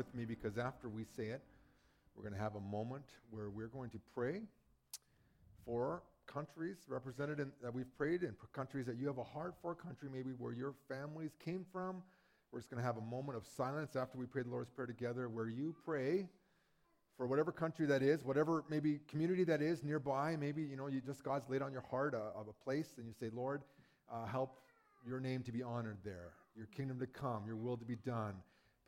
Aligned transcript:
with 0.00 0.14
me 0.14 0.24
because 0.24 0.56
after 0.56 0.88
we 0.88 1.04
say 1.04 1.24
it, 1.24 1.42
we're 2.16 2.22
going 2.22 2.32
to 2.32 2.40
have 2.40 2.54
a 2.54 2.60
moment 2.60 3.04
where 3.30 3.50
we're 3.50 3.68
going 3.68 3.90
to 3.90 4.00
pray 4.14 4.40
for 5.66 6.02
countries 6.26 6.78
represented 6.88 7.38
in, 7.38 7.52
that 7.62 7.74
we've 7.74 7.94
prayed 7.98 8.22
in, 8.22 8.34
countries 8.54 8.86
that 8.86 8.96
you 8.96 9.06
have 9.06 9.18
a 9.18 9.24
heart 9.24 9.56
for, 9.60 9.74
country 9.74 10.08
maybe 10.10 10.30
where 10.38 10.54
your 10.54 10.72
families 10.88 11.32
came 11.44 11.66
from. 11.70 12.02
We're 12.50 12.60
just 12.60 12.70
going 12.70 12.80
to 12.80 12.86
have 12.86 12.96
a 12.96 13.02
moment 13.02 13.36
of 13.36 13.44
silence 13.46 13.94
after 13.94 14.16
we 14.16 14.24
pray 14.24 14.42
the 14.42 14.48
Lord's 14.48 14.70
Prayer 14.70 14.86
together 14.86 15.28
where 15.28 15.48
you 15.48 15.74
pray 15.84 16.26
for 17.14 17.26
whatever 17.26 17.52
country 17.52 17.84
that 17.84 18.00
is, 18.00 18.24
whatever 18.24 18.64
maybe 18.70 19.00
community 19.06 19.44
that 19.44 19.60
is 19.60 19.84
nearby. 19.84 20.34
Maybe, 20.34 20.62
you 20.62 20.76
know, 20.76 20.86
you 20.86 21.02
just 21.02 21.22
God's 21.22 21.50
laid 21.50 21.60
on 21.60 21.72
your 21.72 21.84
heart 21.90 22.14
a, 22.14 22.38
of 22.38 22.46
a 22.48 22.64
place 22.64 22.94
and 22.96 23.06
you 23.06 23.12
say, 23.20 23.28
Lord, 23.34 23.60
uh, 24.10 24.24
help 24.24 24.60
your 25.06 25.20
name 25.20 25.42
to 25.42 25.52
be 25.52 25.62
honored 25.62 25.98
there, 26.02 26.32
your 26.56 26.68
kingdom 26.74 26.98
to 27.00 27.06
come, 27.06 27.42
your 27.46 27.56
will 27.56 27.76
to 27.76 27.84
be 27.84 27.96
done. 27.96 28.32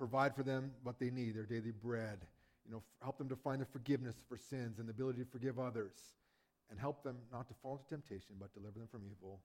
Provide 0.02 0.34
for 0.34 0.42
them 0.42 0.74
what 0.82 0.98
they 0.98 1.14
need, 1.14 1.38
their 1.38 1.46
daily 1.46 1.70
bread. 1.70 2.26
You 2.66 2.74
know, 2.74 2.82
help 2.98 3.18
them 3.18 3.28
to 3.30 3.36
find 3.36 3.62
the 3.62 3.70
forgiveness 3.70 4.18
for 4.26 4.36
sins 4.36 4.82
and 4.82 4.88
the 4.88 4.90
ability 4.90 5.22
to 5.22 5.30
forgive 5.30 5.62
others 5.62 5.94
and 6.74 6.80
help 6.80 7.04
them 7.06 7.22
not 7.30 7.46
to 7.46 7.54
fall 7.62 7.78
into 7.78 7.86
temptation, 7.86 8.34
but 8.34 8.50
deliver 8.50 8.82
them 8.82 8.90
from 8.90 9.06
evil. 9.06 9.38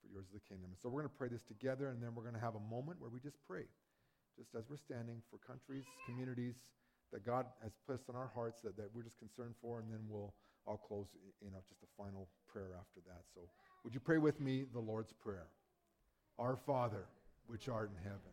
For 0.00 0.08
yours 0.08 0.24
is 0.32 0.40
the 0.40 0.48
kingdom. 0.48 0.72
And 0.72 0.80
so 0.80 0.88
we're 0.88 1.04
going 1.04 1.12
to 1.12 1.18
pray 1.20 1.28
this 1.28 1.44
together, 1.44 1.92
and 1.92 2.00
then 2.00 2.16
we're 2.16 2.24
going 2.24 2.40
to 2.40 2.40
have 2.40 2.56
a 2.56 2.64
moment 2.72 3.04
where 3.04 3.12
we 3.12 3.20
just 3.20 3.36
pray, 3.44 3.68
just 4.32 4.56
as 4.56 4.64
we're 4.72 4.80
standing 4.80 5.20
for 5.28 5.36
countries, 5.44 5.84
communities 6.08 6.56
that 7.12 7.20
God 7.28 7.44
has 7.62 7.76
placed 7.84 8.08
on 8.08 8.16
our 8.16 8.32
hearts 8.32 8.64
that, 8.64 8.72
that 8.80 8.88
we're 8.96 9.04
just 9.04 9.20
concerned 9.20 9.52
for, 9.60 9.84
and 9.84 9.92
then 9.92 10.00
we'll 10.08 10.32
I'll 10.64 10.80
close, 10.80 11.12
you 11.44 11.52
know, 11.52 11.60
just 11.68 11.84
a 11.84 11.90
final 12.00 12.32
prayer 12.48 12.72
after 12.80 13.04
that. 13.12 13.28
So 13.34 13.44
would 13.84 13.92
you 13.92 14.00
pray 14.00 14.16
with 14.16 14.40
me 14.40 14.64
the 14.72 14.80
Lord's 14.80 15.12
Prayer? 15.12 15.52
Our 16.38 16.56
Father, 16.56 17.04
which 17.44 17.68
art 17.68 17.90
in 17.92 18.00
heaven, 18.02 18.32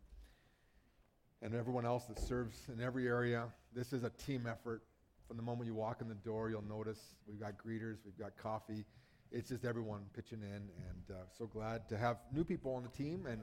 And 1.41 1.55
everyone 1.55 1.85
else 1.85 2.05
that 2.05 2.19
serves 2.19 2.67
in 2.71 2.81
every 2.81 3.07
area. 3.07 3.45
This 3.73 3.93
is 3.93 4.03
a 4.03 4.11
team 4.11 4.45
effort. 4.47 4.83
From 5.27 5.37
the 5.37 5.43
moment 5.43 5.65
you 5.67 5.73
walk 5.73 6.01
in 6.01 6.07
the 6.07 6.13
door, 6.13 6.49
you'll 6.49 6.61
notice 6.61 6.99
we've 7.27 7.39
got 7.39 7.53
greeters, 7.57 7.97
we've 8.05 8.17
got 8.19 8.37
coffee. 8.37 8.85
It's 9.31 9.49
just 9.49 9.65
everyone 9.65 10.01
pitching 10.13 10.41
in, 10.41 10.55
and 10.57 11.09
uh, 11.09 11.13
so 11.37 11.47
glad 11.47 11.87
to 11.89 11.97
have 11.97 12.17
new 12.33 12.43
people 12.43 12.75
on 12.75 12.83
the 12.83 12.89
team, 12.89 13.25
and 13.27 13.41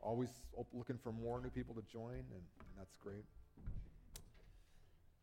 always 0.00 0.28
looking 0.74 0.98
for 0.98 1.12
more 1.12 1.40
new 1.40 1.48
people 1.48 1.74
to 1.76 1.82
join, 1.90 2.14
and, 2.16 2.24
and 2.32 2.76
that's 2.76 2.96
great. 3.02 3.24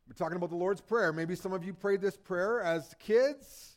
We're 0.08 0.14
talking 0.14 0.36
about 0.36 0.50
the 0.50 0.56
Lord's 0.56 0.80
Prayer. 0.80 1.12
Maybe 1.12 1.36
some 1.36 1.52
of 1.52 1.64
you 1.64 1.74
prayed 1.74 2.00
this 2.00 2.16
prayer 2.16 2.62
as 2.62 2.94
kids, 2.98 3.76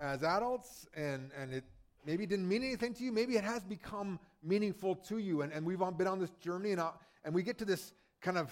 as 0.00 0.22
adults, 0.22 0.86
and, 0.94 1.30
and 1.38 1.52
it 1.52 1.64
maybe 2.06 2.24
didn't 2.26 2.48
mean 2.48 2.64
anything 2.64 2.94
to 2.94 3.04
you. 3.04 3.12
Maybe 3.12 3.36
it 3.36 3.44
has 3.44 3.62
become 3.62 4.18
meaningful 4.42 4.94
to 4.94 5.18
you, 5.18 5.42
and, 5.42 5.52
and 5.52 5.66
we've 5.66 5.80
been 5.98 6.06
on 6.06 6.18
this 6.18 6.30
journey, 6.40 6.72
and, 6.72 6.80
uh, 6.80 6.92
and 7.28 7.34
we 7.34 7.42
get 7.42 7.58
to 7.58 7.66
this 7.66 7.92
kind 8.22 8.38
of 8.38 8.50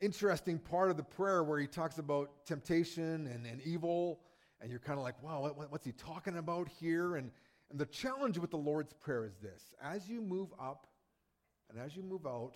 interesting 0.00 0.56
part 0.56 0.92
of 0.92 0.96
the 0.96 1.02
prayer 1.02 1.42
where 1.42 1.58
he 1.58 1.66
talks 1.66 1.98
about 1.98 2.46
temptation 2.46 3.26
and, 3.26 3.44
and 3.44 3.60
evil, 3.62 4.20
and 4.60 4.70
you're 4.70 4.78
kind 4.78 5.00
of 5.00 5.02
like, 5.02 5.20
wow, 5.20 5.42
what, 5.42 5.72
what's 5.72 5.84
he 5.84 5.90
talking 5.90 6.36
about 6.36 6.68
here? 6.68 7.16
And, 7.16 7.32
and 7.72 7.80
the 7.80 7.86
challenge 7.86 8.38
with 8.38 8.52
the 8.52 8.56
Lord's 8.56 8.92
Prayer 8.92 9.24
is 9.24 9.34
this 9.42 9.74
as 9.82 10.08
you 10.08 10.20
move 10.20 10.50
up 10.62 10.86
and 11.68 11.76
as 11.76 11.96
you 11.96 12.04
move 12.04 12.24
out 12.24 12.54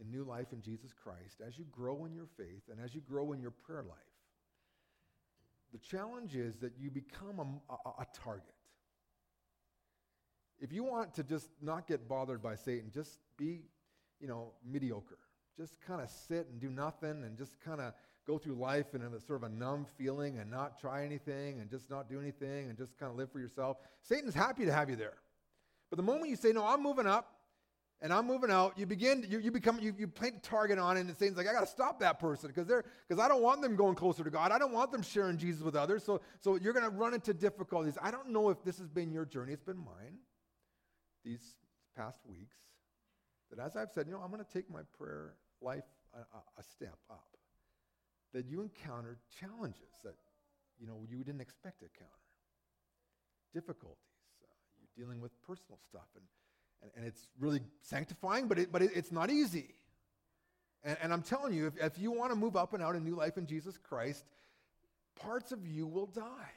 in 0.00 0.08
new 0.08 0.22
life 0.22 0.52
in 0.52 0.62
Jesus 0.62 0.92
Christ, 0.92 1.42
as 1.44 1.58
you 1.58 1.64
grow 1.72 2.04
in 2.04 2.14
your 2.14 2.28
faith 2.36 2.62
and 2.70 2.78
as 2.80 2.94
you 2.94 3.00
grow 3.00 3.32
in 3.32 3.40
your 3.40 3.50
prayer 3.50 3.82
life, 3.82 3.96
the 5.72 5.78
challenge 5.78 6.36
is 6.36 6.54
that 6.58 6.74
you 6.78 6.92
become 6.92 7.40
a, 7.40 7.72
a, 7.72 8.02
a 8.02 8.06
target. 8.22 8.54
If 10.60 10.72
you 10.72 10.84
want 10.84 11.12
to 11.14 11.24
just 11.24 11.48
not 11.60 11.88
get 11.88 12.08
bothered 12.08 12.40
by 12.40 12.54
Satan, 12.54 12.92
just 12.94 13.18
be, 13.36 13.62
you 14.24 14.30
know, 14.30 14.52
mediocre 14.64 15.18
just 15.56 15.80
kind 15.86 16.00
of 16.00 16.10
sit 16.10 16.48
and 16.50 16.60
do 16.60 16.70
nothing 16.70 17.22
and 17.24 17.36
just 17.36 17.60
kind 17.60 17.80
of 17.80 17.92
go 18.26 18.38
through 18.38 18.54
life 18.54 18.94
in 18.94 19.02
a 19.02 19.20
sort 19.20 19.42
of 19.42 19.50
a 19.50 19.54
numb 19.54 19.86
feeling 19.98 20.38
and 20.38 20.50
not 20.50 20.80
try 20.80 21.04
anything 21.04 21.60
and 21.60 21.70
just 21.70 21.90
not 21.90 22.08
do 22.08 22.18
anything 22.18 22.68
and 22.68 22.78
just 22.78 22.98
kind 22.98 23.10
of 23.10 23.18
live 23.18 23.30
for 23.30 23.38
yourself, 23.38 23.76
Satan's 24.02 24.34
happy 24.34 24.64
to 24.64 24.72
have 24.72 24.88
you 24.88 24.96
there. 24.96 25.18
But 25.90 25.96
the 25.98 26.02
moment 26.02 26.30
you 26.30 26.36
say, 26.36 26.52
No, 26.52 26.66
I'm 26.66 26.82
moving 26.82 27.06
up 27.06 27.30
and 28.00 28.12
I'm 28.12 28.26
moving 28.26 28.50
out, 28.50 28.76
you 28.78 28.86
begin, 28.86 29.24
you, 29.28 29.38
you 29.38 29.50
become, 29.50 29.78
you, 29.78 29.94
you 29.96 30.08
paint 30.08 30.36
a 30.36 30.40
target 30.40 30.78
on 30.78 30.96
it 30.96 31.00
and 31.00 31.16
Satan's 31.16 31.36
like, 31.36 31.46
I 31.46 31.52
got 31.52 31.60
to 31.60 31.66
stop 31.66 32.00
that 32.00 32.18
person 32.18 32.48
because 32.48 32.66
they're, 32.66 32.84
because 33.06 33.22
I 33.22 33.28
don't 33.28 33.42
want 33.42 33.62
them 33.62 33.76
going 33.76 33.94
closer 33.94 34.24
to 34.24 34.30
God. 34.30 34.50
I 34.50 34.58
don't 34.58 34.72
want 34.72 34.90
them 34.90 35.02
sharing 35.02 35.36
Jesus 35.36 35.62
with 35.62 35.76
others. 35.76 36.02
So, 36.02 36.20
so 36.40 36.56
you're 36.56 36.72
going 36.72 36.84
to 36.84 36.90
run 36.90 37.14
into 37.14 37.32
difficulties. 37.32 37.96
I 38.02 38.10
don't 38.10 38.30
know 38.30 38.48
if 38.48 38.64
this 38.64 38.78
has 38.78 38.88
been 38.88 39.12
your 39.12 39.24
journey. 39.24 39.52
It's 39.52 39.62
been 39.62 39.78
mine 39.78 40.18
these 41.24 41.56
past 41.96 42.18
weeks. 42.26 42.56
That 43.54 43.64
as 43.64 43.76
I've 43.76 43.90
said, 43.90 44.06
you 44.06 44.12
know, 44.12 44.20
I'm 44.20 44.30
going 44.30 44.44
to 44.44 44.52
take 44.52 44.70
my 44.70 44.80
prayer 44.98 45.34
life 45.60 45.84
a, 46.14 46.60
a 46.60 46.62
step 46.62 46.98
up, 47.10 47.26
that 48.32 48.46
you 48.46 48.62
encounter 48.62 49.18
challenges 49.40 50.00
that 50.04 50.14
you 50.80 50.86
know 50.86 51.04
you 51.08 51.24
didn't 51.24 51.40
expect 51.40 51.80
to 51.80 51.86
encounter, 51.86 52.10
difficulties. 53.52 53.98
Uh, 54.42 54.48
you're 54.78 55.06
dealing 55.06 55.20
with 55.20 55.32
personal 55.46 55.78
stuff, 55.88 56.08
and, 56.16 56.24
and, 56.82 56.90
and 56.96 57.06
it's 57.06 57.28
really 57.38 57.60
sanctifying, 57.80 58.48
but, 58.48 58.58
it, 58.58 58.72
but 58.72 58.82
it, 58.82 58.90
it's 58.94 59.12
not 59.12 59.30
easy. 59.30 59.74
And, 60.82 60.96
and 61.02 61.12
I'm 61.12 61.22
telling 61.22 61.54
you, 61.54 61.66
if, 61.66 61.76
if 61.78 61.98
you 61.98 62.10
want 62.10 62.30
to 62.30 62.36
move 62.36 62.56
up 62.56 62.74
and 62.74 62.82
out 62.82 62.96
in 62.96 63.04
new 63.04 63.16
life 63.16 63.38
in 63.38 63.46
Jesus 63.46 63.78
Christ, 63.78 64.24
parts 65.16 65.52
of 65.52 65.66
you 65.66 65.86
will 65.86 66.06
die 66.06 66.52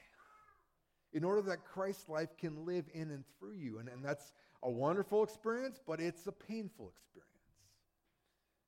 in 1.12 1.24
order 1.24 1.42
that 1.42 1.64
Christ's 1.64 2.08
life 2.08 2.36
can 2.36 2.66
live 2.66 2.84
in 2.92 3.10
and 3.10 3.24
through 3.38 3.54
you. 3.54 3.78
And, 3.78 3.88
and 3.88 4.04
that's 4.04 4.32
a 4.62 4.70
wonderful 4.70 5.22
experience, 5.22 5.80
but 5.86 6.00
it's 6.00 6.26
a 6.26 6.32
painful 6.32 6.90
experience. 6.90 7.28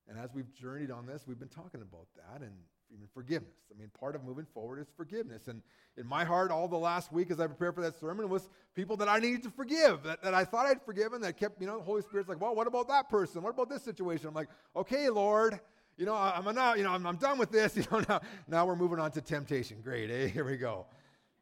And 0.08 0.18
as 0.18 0.34
we've 0.34 0.52
journeyed 0.52 0.90
on 0.90 1.06
this, 1.06 1.24
we've 1.26 1.38
been 1.38 1.48
talking 1.48 1.82
about 1.82 2.08
that 2.16 2.40
and 2.40 2.52
even 2.92 3.06
forgiveness. 3.14 3.54
I 3.72 3.78
mean, 3.78 3.90
part 3.98 4.16
of 4.16 4.24
moving 4.24 4.46
forward 4.52 4.80
is 4.80 4.88
forgiveness. 4.96 5.46
And 5.46 5.62
in 5.96 6.06
my 6.06 6.24
heart, 6.24 6.50
all 6.50 6.66
the 6.66 6.76
last 6.76 7.12
week 7.12 7.30
as 7.30 7.38
I 7.38 7.46
prepared 7.46 7.76
for 7.76 7.82
that 7.82 7.98
sermon 7.98 8.28
was 8.28 8.48
people 8.74 8.96
that 8.96 9.08
I 9.08 9.18
needed 9.18 9.44
to 9.44 9.50
forgive, 9.50 10.02
that, 10.02 10.22
that 10.22 10.34
I 10.34 10.44
thought 10.44 10.66
I'd 10.66 10.82
forgiven, 10.82 11.20
that 11.20 11.36
kept, 11.36 11.60
you 11.60 11.66
know, 11.66 11.78
the 11.78 11.84
Holy 11.84 12.02
Spirit's 12.02 12.28
like, 12.28 12.40
well, 12.40 12.54
what 12.54 12.66
about 12.66 12.88
that 12.88 13.08
person? 13.08 13.42
What 13.42 13.50
about 13.50 13.68
this 13.68 13.82
situation? 13.82 14.26
I'm 14.26 14.34
like, 14.34 14.48
okay, 14.74 15.08
Lord, 15.08 15.60
you 15.96 16.06
know, 16.06 16.14
I'm 16.14 16.52
now, 16.54 16.74
you 16.74 16.82
know, 16.82 16.90
I'm, 16.90 17.06
I'm 17.06 17.16
done 17.16 17.38
with 17.38 17.50
this. 17.50 17.76
You 17.80 17.84
know, 17.92 18.02
now, 18.08 18.20
now 18.48 18.66
we're 18.66 18.76
moving 18.76 18.98
on 18.98 19.12
to 19.12 19.20
temptation. 19.20 19.80
Great, 19.82 20.10
eh? 20.10 20.26
Here 20.26 20.44
we 20.44 20.56
go. 20.56 20.86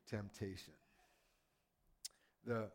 Temptation. 0.08 0.74
The, 2.48 2.68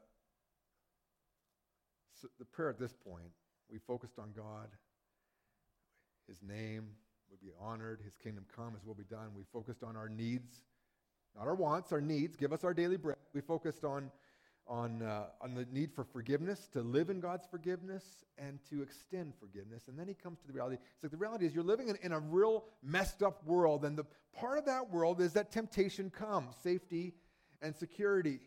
the 2.39 2.45
prayer 2.45 2.69
at 2.69 2.79
this 2.79 2.94
point, 2.94 3.31
we 3.69 3.79
focused 3.79 4.19
on 4.19 4.31
God 4.35 4.69
his 6.28 6.41
name 6.41 6.88
would 7.29 7.41
be 7.41 7.51
honored, 7.59 8.00
His 8.03 8.16
kingdom 8.16 8.45
come, 8.56 8.73
His 8.73 8.85
will 8.85 8.94
be 8.94 9.03
done. 9.03 9.29
We 9.35 9.44
focused 9.51 9.84
on 9.84 9.95
our 9.95 10.09
needs, 10.09 10.61
not 11.35 11.47
our 11.47 11.56
wants, 11.56 11.91
our 11.91 12.01
needs. 12.01 12.35
Give 12.35 12.53
us 12.53 12.63
our 12.63 12.73
daily 12.73 12.97
bread. 12.97 13.17
We 13.34 13.41
focused 13.41 13.84
on, 13.84 14.11
on, 14.67 15.01
uh, 15.01 15.25
on 15.41 15.53
the 15.53 15.66
need 15.72 15.91
for 15.94 16.03
forgiveness, 16.03 16.69
to 16.73 16.81
live 16.81 17.09
in 17.09 17.19
God's 17.19 17.45
forgiveness, 17.50 18.03
and 18.38 18.59
to 18.69 18.81
extend 18.81 19.34
forgiveness. 19.40 19.84
And 19.88 19.97
then 19.97 20.07
He 20.07 20.13
comes 20.13 20.40
to 20.40 20.47
the 20.47 20.53
reality. 20.53 20.78
It's 20.95 21.03
like 21.03 21.11
the 21.11 21.17
reality 21.17 21.45
is 21.45 21.53
you're 21.53 21.63
living 21.63 21.90
in, 21.90 21.97
in 22.01 22.11
a 22.13 22.19
real 22.19 22.66
messed 22.81 23.22
up 23.22 23.46
world, 23.46 23.84
and 23.84 23.97
the 23.97 24.05
part 24.34 24.58
of 24.58 24.66
that 24.66 24.90
world 24.90 25.19
is 25.19 25.34
that 25.34 25.52
temptation 25.52 26.09
comes 26.09 26.55
safety 26.64 27.14
and 27.61 27.76
security. 27.76 28.40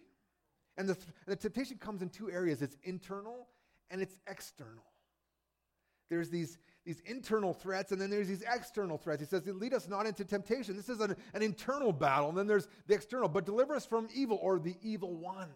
And 0.76 0.88
the, 0.88 0.96
the 1.26 1.37
temptation 1.37 1.78
comes 1.78 2.02
in 2.02 2.11
two 2.11 2.31
areas 2.31 2.62
it's 2.62 2.76
internal 2.82 3.49
and 3.90 4.02
it's 4.02 4.17
external. 4.26 4.84
There's 6.08 6.31
these, 6.31 6.58
these 6.84 7.00
internal 7.05 7.52
threats, 7.52 7.90
and 7.93 8.00
then 8.00 8.11
there's 8.11 8.28
these 8.28 8.43
external 8.43 8.96
threats. 8.96 9.20
He 9.20 9.26
says, 9.26 9.43
Lead 9.46 9.75
us 9.75 9.88
not 9.88 10.06
into 10.06 10.25
temptation. 10.25 10.76
This 10.76 10.88
is 10.88 11.00
an, 11.00 11.17
an 11.34 11.43
internal 11.43 11.93
battle, 11.93 12.28
and 12.28 12.38
then 12.38 12.46
there's 12.46 12.69
the 12.87 12.94
external, 12.94 13.28
but 13.28 13.44
deliver 13.44 13.75
us 13.75 13.84
from 13.84 14.08
evil 14.14 14.38
or 14.40 14.58
the 14.58 14.76
evil 14.82 15.14
one. 15.14 15.49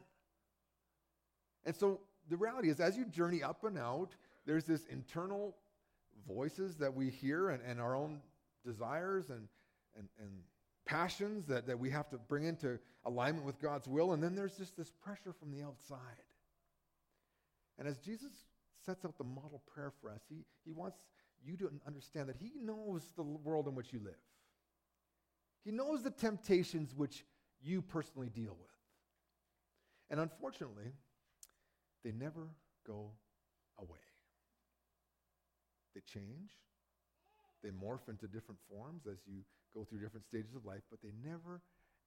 And 1.65 1.77
so 1.77 2.01
the 2.29 2.37
reality 2.37 2.69
is, 2.69 2.81
as 2.81 2.97
you 2.97 3.05
journey 3.05 3.43
up 3.43 3.65
and 3.65 3.79
out, 3.79 4.17
there's 4.47 4.65
this 4.65 4.87
internal 4.87 5.57
voices 6.27 6.77
that 6.77 6.93
we 6.93 7.11
hear 7.11 7.51
and, 7.51 7.63
and 7.63 7.81
our 7.81 7.95
own 7.95 8.21
desires 8.65 9.31
and, 9.31 9.47
and, 9.97 10.09
and 10.19 10.31
passions 10.91 11.47
that, 11.47 11.67
that 11.67 11.79
we 11.79 11.91
have 11.91 12.09
to 12.11 12.19
bring 12.19 12.45
into 12.45 12.79
alignment 13.05 13.47
with 13.47 13.61
God's 13.61 13.87
will. 13.87 14.13
And 14.13 14.23
then 14.23 14.35
there's 14.35 14.57
just 14.57 14.77
this 14.77 14.91
pressure 14.91 15.33
from 15.33 15.51
the 15.53 15.63
outside. 15.63 15.99
And 17.79 17.87
as 17.87 17.99
Jesus 17.99 18.33
sets 18.85 19.05
out 19.05 19.17
the 19.19 19.25
model 19.25 19.63
prayer 19.73 19.93
for 20.01 20.11
us. 20.11 20.21
He, 20.29 20.45
he 20.65 20.73
wants 20.73 20.99
you 21.45 21.57
don't 21.57 21.81
understand 21.87 22.29
that 22.29 22.37
He 22.37 22.53
knows 22.61 23.03
the 23.17 23.23
world 23.23 23.67
in 23.67 23.75
which 23.75 23.93
you 23.93 24.01
live. 24.05 24.15
He 25.65 25.71
knows 25.71 26.03
the 26.03 26.11
temptations 26.11 26.95
which 26.95 27.25
you 27.63 27.83
personally 27.83 28.29
deal 28.29 28.57
with. 28.59 28.69
And 30.11 30.21
unfortunately, 30.21 30.93
they 32.05 32.13
never 32.13 32.49
go 32.87 33.11
away. 33.79 33.99
They 35.95 36.01
change, 36.01 36.51
they 37.63 37.71
morph 37.71 38.09
into 38.09 38.27
different 38.27 38.61
forms 38.71 39.03
as 39.07 39.19
you 39.27 39.43
go 39.75 39.85
through 39.85 40.01
different 40.01 40.27
stages 40.27 40.55
of 40.55 40.65
life, 40.65 40.83
but 40.91 41.01
they 41.03 41.13
never, 41.25 41.61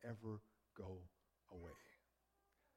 ever 0.04 0.42
go 0.78 0.98
away. 1.52 1.72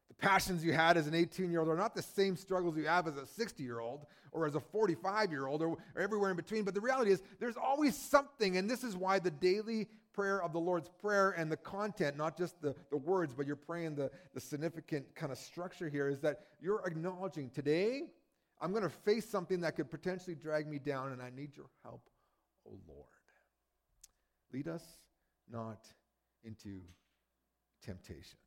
The 0.08 0.14
passions 0.14 0.64
you 0.64 0.72
had 0.72 0.96
as 0.96 1.06
an 1.06 1.14
18 1.14 1.50
year 1.50 1.60
old 1.60 1.68
are 1.68 1.76
not 1.76 1.94
the 1.94 2.02
same 2.02 2.36
struggles 2.36 2.76
you 2.76 2.86
have 2.86 3.08
as 3.08 3.16
a 3.16 3.26
60 3.26 3.62
year 3.62 3.80
old 3.80 4.06
or 4.30 4.46
as 4.46 4.54
a 4.54 4.60
45 4.60 5.30
year 5.30 5.46
old 5.46 5.62
or, 5.62 5.68
or, 5.68 6.00
everywhere 6.00 6.30
in 6.30 6.36
between. 6.36 6.62
But 6.62 6.74
the 6.74 6.80
reality 6.80 7.10
is, 7.10 7.22
there's 7.40 7.56
always 7.56 7.96
something, 7.96 8.56
and 8.56 8.70
this 8.70 8.84
is 8.84 8.96
why 8.96 9.18
the 9.18 9.30
daily 9.30 9.88
prayer 10.12 10.42
of 10.42 10.52
the 10.52 10.60
Lord's 10.60 10.88
Prayer 11.00 11.32
and 11.32 11.50
the 11.50 11.56
content, 11.56 12.16
not 12.16 12.38
just 12.38 12.60
the, 12.62 12.74
the 12.90 12.96
words, 12.96 13.34
but 13.34 13.46
you're 13.46 13.56
praying 13.56 13.96
the, 13.96 14.10
the 14.32 14.40
significant 14.40 15.14
kind 15.14 15.32
of 15.32 15.38
structure 15.38 15.88
here, 15.88 16.08
is 16.08 16.20
that 16.20 16.40
you're 16.60 16.82
acknowledging 16.86 17.50
today, 17.50 18.04
I'm 18.60 18.70
going 18.70 18.82
to 18.82 18.88
face 18.88 19.28
something 19.28 19.60
that 19.60 19.76
could 19.76 19.90
potentially 19.90 20.34
drag 20.34 20.66
me 20.66 20.78
down, 20.78 21.12
and 21.12 21.20
I 21.20 21.30
need 21.30 21.50
your 21.54 21.66
help, 21.82 22.02
oh 22.68 22.78
Lord. 22.86 23.06
Lead 24.52 24.68
us 24.68 24.84
not 25.50 25.80
into 26.44 26.80
temptation. 27.84 28.38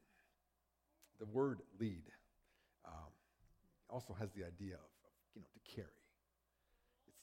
The 1.20 1.26
word 1.26 1.60
lead 1.80 2.04
um, 2.86 3.12
also 3.90 4.16
has 4.20 4.32
the 4.32 4.46
idea 4.46 4.76
of, 4.76 4.80
of, 4.80 5.12
you 5.36 5.42
know, 5.42 5.48
to 5.54 5.76
carry. 5.76 5.88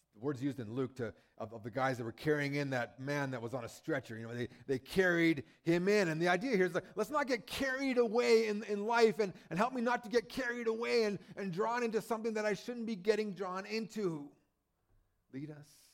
It's 0.05 0.15
the 0.15 0.21
words 0.21 0.43
used 0.43 0.61
in 0.61 0.75
Luke 0.75 0.95
to, 0.97 1.15
of, 1.39 1.53
of 1.55 1.63
the 1.63 1.71
guys 1.71 1.97
that 1.97 2.05
were 2.05 2.13
carrying 2.13 2.57
in 2.57 2.71
that 2.71 3.01
man 3.01 3.31
that 3.31 3.41
was 3.41 3.55
on 3.55 3.65
a 3.65 3.69
stretcher. 3.69 4.19
You 4.19 4.29
know, 4.29 4.35
they, 4.35 4.49
they 4.67 4.79
carried 4.79 5.45
him 5.65 5.89
in. 5.89 6.09
And 6.09 6.21
the 6.21 6.29
idea 6.29 6.57
here 6.57 6.67
is 6.67 6.75
like, 6.75 6.85
let's 6.95 7.11
not 7.11 7.27
get 7.27 7.47
carried 7.47 7.97
away 7.97 8.49
in, 8.49 8.63
in 8.65 8.87
life 8.87 9.19
and, 9.19 9.33
and 9.49 9.59
help 9.59 9.73
me 9.73 9.81
not 9.81 10.03
to 10.05 10.11
get 10.11 10.29
carried 10.29 10.67
away 10.67 11.05
and, 11.05 11.19
and 11.37 11.53
drawn 11.53 11.83
into 11.83 12.03
something 12.03 12.35
that 12.35 12.45
I 12.45 12.53
shouldn't 12.53 12.87
be 12.87 12.97
getting 12.97 13.33
drawn 13.33 13.65
into. 13.65 14.29
Lead 15.33 15.51
us 15.51 15.86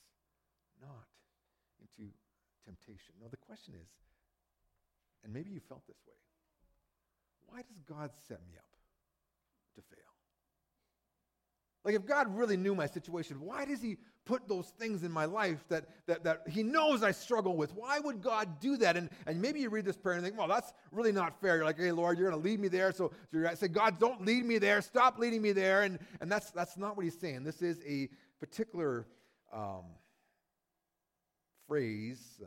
temptation. 2.64 3.14
No, 3.20 3.28
the 3.28 3.36
question 3.36 3.74
is, 3.74 3.88
and 5.24 5.32
maybe 5.32 5.50
you 5.50 5.60
felt 5.60 5.86
this 5.86 5.98
way 6.06 6.14
why 7.52 7.58
does 7.58 7.82
God 7.86 8.10
set 8.28 8.38
me 8.48 8.54
up 8.56 8.64
to 9.74 9.82
fail? 9.94 9.98
Like, 11.84 11.94
if 11.96 12.06
God 12.06 12.34
really 12.34 12.56
knew 12.56 12.74
my 12.74 12.86
situation, 12.86 13.40
why 13.40 13.64
does 13.64 13.82
He 13.82 13.98
put 14.24 14.48
those 14.48 14.68
things 14.78 15.02
in 15.02 15.10
my 15.10 15.24
life 15.24 15.64
that, 15.68 15.84
that, 16.06 16.24
that 16.24 16.42
He 16.48 16.62
knows 16.62 17.02
I 17.02 17.10
struggle 17.10 17.56
with? 17.56 17.74
Why 17.74 17.98
would 17.98 18.22
God 18.22 18.60
do 18.60 18.76
that? 18.78 18.96
And, 18.96 19.10
and 19.26 19.42
maybe 19.42 19.60
you 19.60 19.68
read 19.68 19.84
this 19.84 19.96
prayer 19.96 20.14
and 20.14 20.24
think, 20.24 20.38
well, 20.38 20.48
that's 20.48 20.72
really 20.92 21.12
not 21.12 21.40
fair. 21.40 21.56
You're 21.56 21.64
like, 21.64 21.78
hey, 21.78 21.92
Lord, 21.92 22.18
you're 22.18 22.30
going 22.30 22.40
to 22.40 22.48
lead 22.48 22.60
me 22.60 22.68
there. 22.68 22.92
So, 22.92 23.08
so 23.30 23.38
you're 23.38 23.54
say, 23.56 23.68
God, 23.68 23.98
don't 23.98 24.24
lead 24.24 24.44
me 24.44 24.58
there. 24.58 24.80
Stop 24.80 25.18
leading 25.18 25.42
me 25.42 25.52
there. 25.52 25.82
And, 25.82 25.98
and 26.20 26.30
that's, 26.30 26.50
that's 26.52 26.76
not 26.76 26.96
what 26.96 27.04
He's 27.04 27.18
saying. 27.18 27.42
This 27.42 27.62
is 27.62 27.80
a 27.86 28.08
particular 28.38 29.06
um, 29.52 29.84
phrase, 31.72 32.38
uh, 32.42 32.46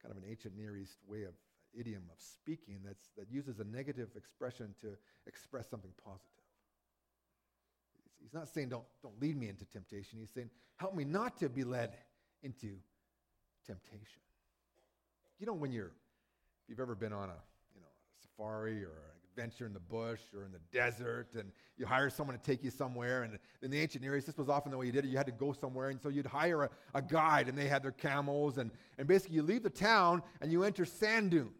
kind 0.00 0.10
of 0.10 0.16
an 0.16 0.26
ancient 0.26 0.56
Near 0.56 0.78
East 0.78 0.96
way 1.06 1.24
of 1.24 1.34
idiom 1.78 2.04
of 2.10 2.16
speaking 2.18 2.78
that's, 2.82 3.10
that 3.18 3.26
uses 3.30 3.60
a 3.60 3.64
negative 3.64 4.08
expression 4.16 4.74
to 4.80 4.96
express 5.26 5.68
something 5.68 5.90
positive. 6.02 6.30
He's 8.22 8.32
not 8.32 8.48
saying, 8.48 8.70
don't, 8.70 8.84
don't 9.02 9.20
lead 9.20 9.36
me 9.36 9.50
into 9.50 9.66
temptation. 9.66 10.18
He's 10.18 10.30
saying, 10.34 10.48
help 10.76 10.94
me 10.94 11.04
not 11.04 11.36
to 11.40 11.50
be 11.50 11.64
led 11.64 11.98
into 12.42 12.68
temptation. 13.66 14.22
You 15.38 15.44
know, 15.44 15.52
when 15.52 15.70
you're, 15.70 15.92
if 16.62 16.70
you've 16.70 16.80
ever 16.80 16.94
been 16.94 17.12
on 17.12 17.28
a, 17.28 17.36
you 17.74 17.82
know, 17.82 17.88
a 17.88 18.22
safari 18.22 18.84
or 18.84 18.88
an 18.88 19.20
adventure 19.34 19.66
in 19.66 19.72
the 19.72 19.80
bush 19.80 20.20
or 20.36 20.44
in 20.44 20.52
the 20.52 20.60
desert 20.72 21.34
and 21.34 21.50
you 21.76 21.84
hire 21.84 22.08
someone 22.08 22.36
to 22.36 22.42
take 22.42 22.62
you 22.62 22.70
somewhere 22.70 23.24
and 23.24 23.36
in 23.62 23.70
the 23.70 23.80
ancient 23.80 24.02
Near 24.02 24.16
East, 24.16 24.26
this 24.26 24.38
was 24.38 24.48
often 24.48 24.70
the 24.70 24.78
way 24.78 24.86
you 24.86 24.92
did 24.92 25.04
it. 25.04 25.08
You 25.08 25.16
had 25.16 25.26
to 25.26 25.32
go 25.32 25.52
somewhere 25.52 25.90
and 25.90 26.00
so 26.00 26.08
you'd 26.08 26.26
hire 26.26 26.64
a, 26.64 26.70
a 26.94 27.02
guide 27.02 27.48
and 27.48 27.58
they 27.58 27.66
had 27.66 27.82
their 27.82 27.92
camels 27.92 28.58
and, 28.58 28.70
and 28.96 29.08
basically 29.08 29.34
you 29.36 29.42
leave 29.42 29.64
the 29.64 29.70
town 29.70 30.22
and 30.40 30.52
you 30.52 30.62
enter 30.62 30.84
sand 30.84 31.32
dunes. 31.32 31.50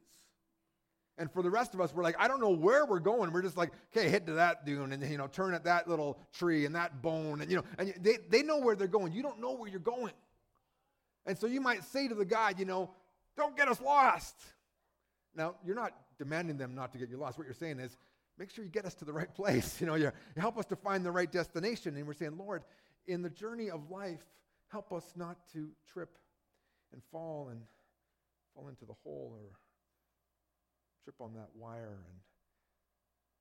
And 1.19 1.31
for 1.31 1.43
the 1.43 1.51
rest 1.51 1.75
of 1.75 1.81
us, 1.81 1.95
we're 1.95 2.03
like, 2.03 2.17
I 2.19 2.27
don't 2.27 2.41
know 2.41 2.51
where 2.51 2.87
we're 2.87 2.99
going. 2.99 3.33
We're 3.33 3.43
just 3.43 3.57
like, 3.57 3.73
okay, 3.97 4.09
head 4.09 4.27
to 4.27 4.33
that 4.35 4.67
dune 4.67 4.93
and, 4.93 5.03
you 5.09 5.17
know, 5.17 5.29
turn 5.29 5.55
at 5.55 5.65
that 5.65 5.89
little 5.89 6.19
tree 6.33 6.65
and 6.65 6.75
that 6.75 7.03
bone. 7.03 7.41
And, 7.41 7.49
you 7.51 7.59
know, 7.59 7.65
and 7.79 7.95
they, 8.01 8.19
they 8.29 8.43
know 8.43 8.59
where 8.59 8.75
they're 8.75 8.89
going. 8.89 9.13
You 9.13 9.23
don't 9.23 9.41
know 9.41 9.53
where 9.53 9.69
you're 9.69 9.79
going. 9.79 10.13
And 11.25 11.39
so 11.39 11.47
you 11.47 11.61
might 11.61 11.85
say 11.85 12.09
to 12.09 12.15
the 12.17 12.25
guide, 12.25 12.59
you 12.59 12.65
know, 12.65 12.91
don't 13.37 13.57
get 13.57 13.69
us 13.69 13.81
lost. 13.81 14.35
Now, 15.37 15.55
you're 15.65 15.77
not 15.77 15.93
demanding 16.19 16.57
them 16.57 16.75
not 16.75 16.93
to 16.93 16.99
get 16.99 17.09
you 17.09 17.17
lost. 17.17 17.39
What 17.39 17.47
you're 17.47 17.55
saying 17.55 17.81
is, 17.81 17.97
make 18.39 18.51
sure 18.51 18.65
you 18.65 18.71
get 18.71 18.85
us 18.85 18.95
to 18.95 19.05
the 19.05 19.13
right 19.13 19.33
place. 19.35 19.77
You 19.81 19.87
know, 19.87 19.95
you 19.95 20.11
help 20.37 20.59
us 20.59 20.67
to 20.67 20.77
find 20.77 21.05
the 21.05 21.13
right 21.13 21.31
destination. 21.31 21.97
And 21.97 22.07
we're 22.07 22.15
saying, 22.15 22.37
Lord, 22.39 22.65
in 23.07 23.23
the 23.23 23.31
journey 23.31 23.71
of 23.71 23.91
life, 23.91 24.25
help 24.69 24.93
us 24.93 25.13
not 25.17 25.37
to 25.53 25.71
trip 25.93 26.17
and 26.93 27.03
fall 27.11 27.49
and 27.51 27.61
fall 28.55 28.69
into 28.69 28.85
the 28.85 28.95
hole 29.03 29.33
or 29.35 29.59
trip 31.05 31.17
on 31.21 31.35
that 31.35 31.49
wire 31.55 31.99
and 32.07 32.21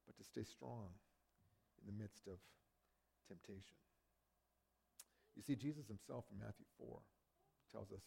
but 0.05 0.17
to 0.17 0.23
stay 0.23 0.43
strong 0.43 0.87
in 1.79 1.93
the 1.93 2.01
midst 2.01 2.27
of 2.27 2.37
temptation. 3.27 3.77
You 5.35 5.41
see, 5.41 5.55
Jesus 5.55 5.87
himself 5.87 6.25
in 6.31 6.39
Matthew 6.39 6.65
4 6.77 6.99
tells 7.71 7.91
us, 7.91 8.03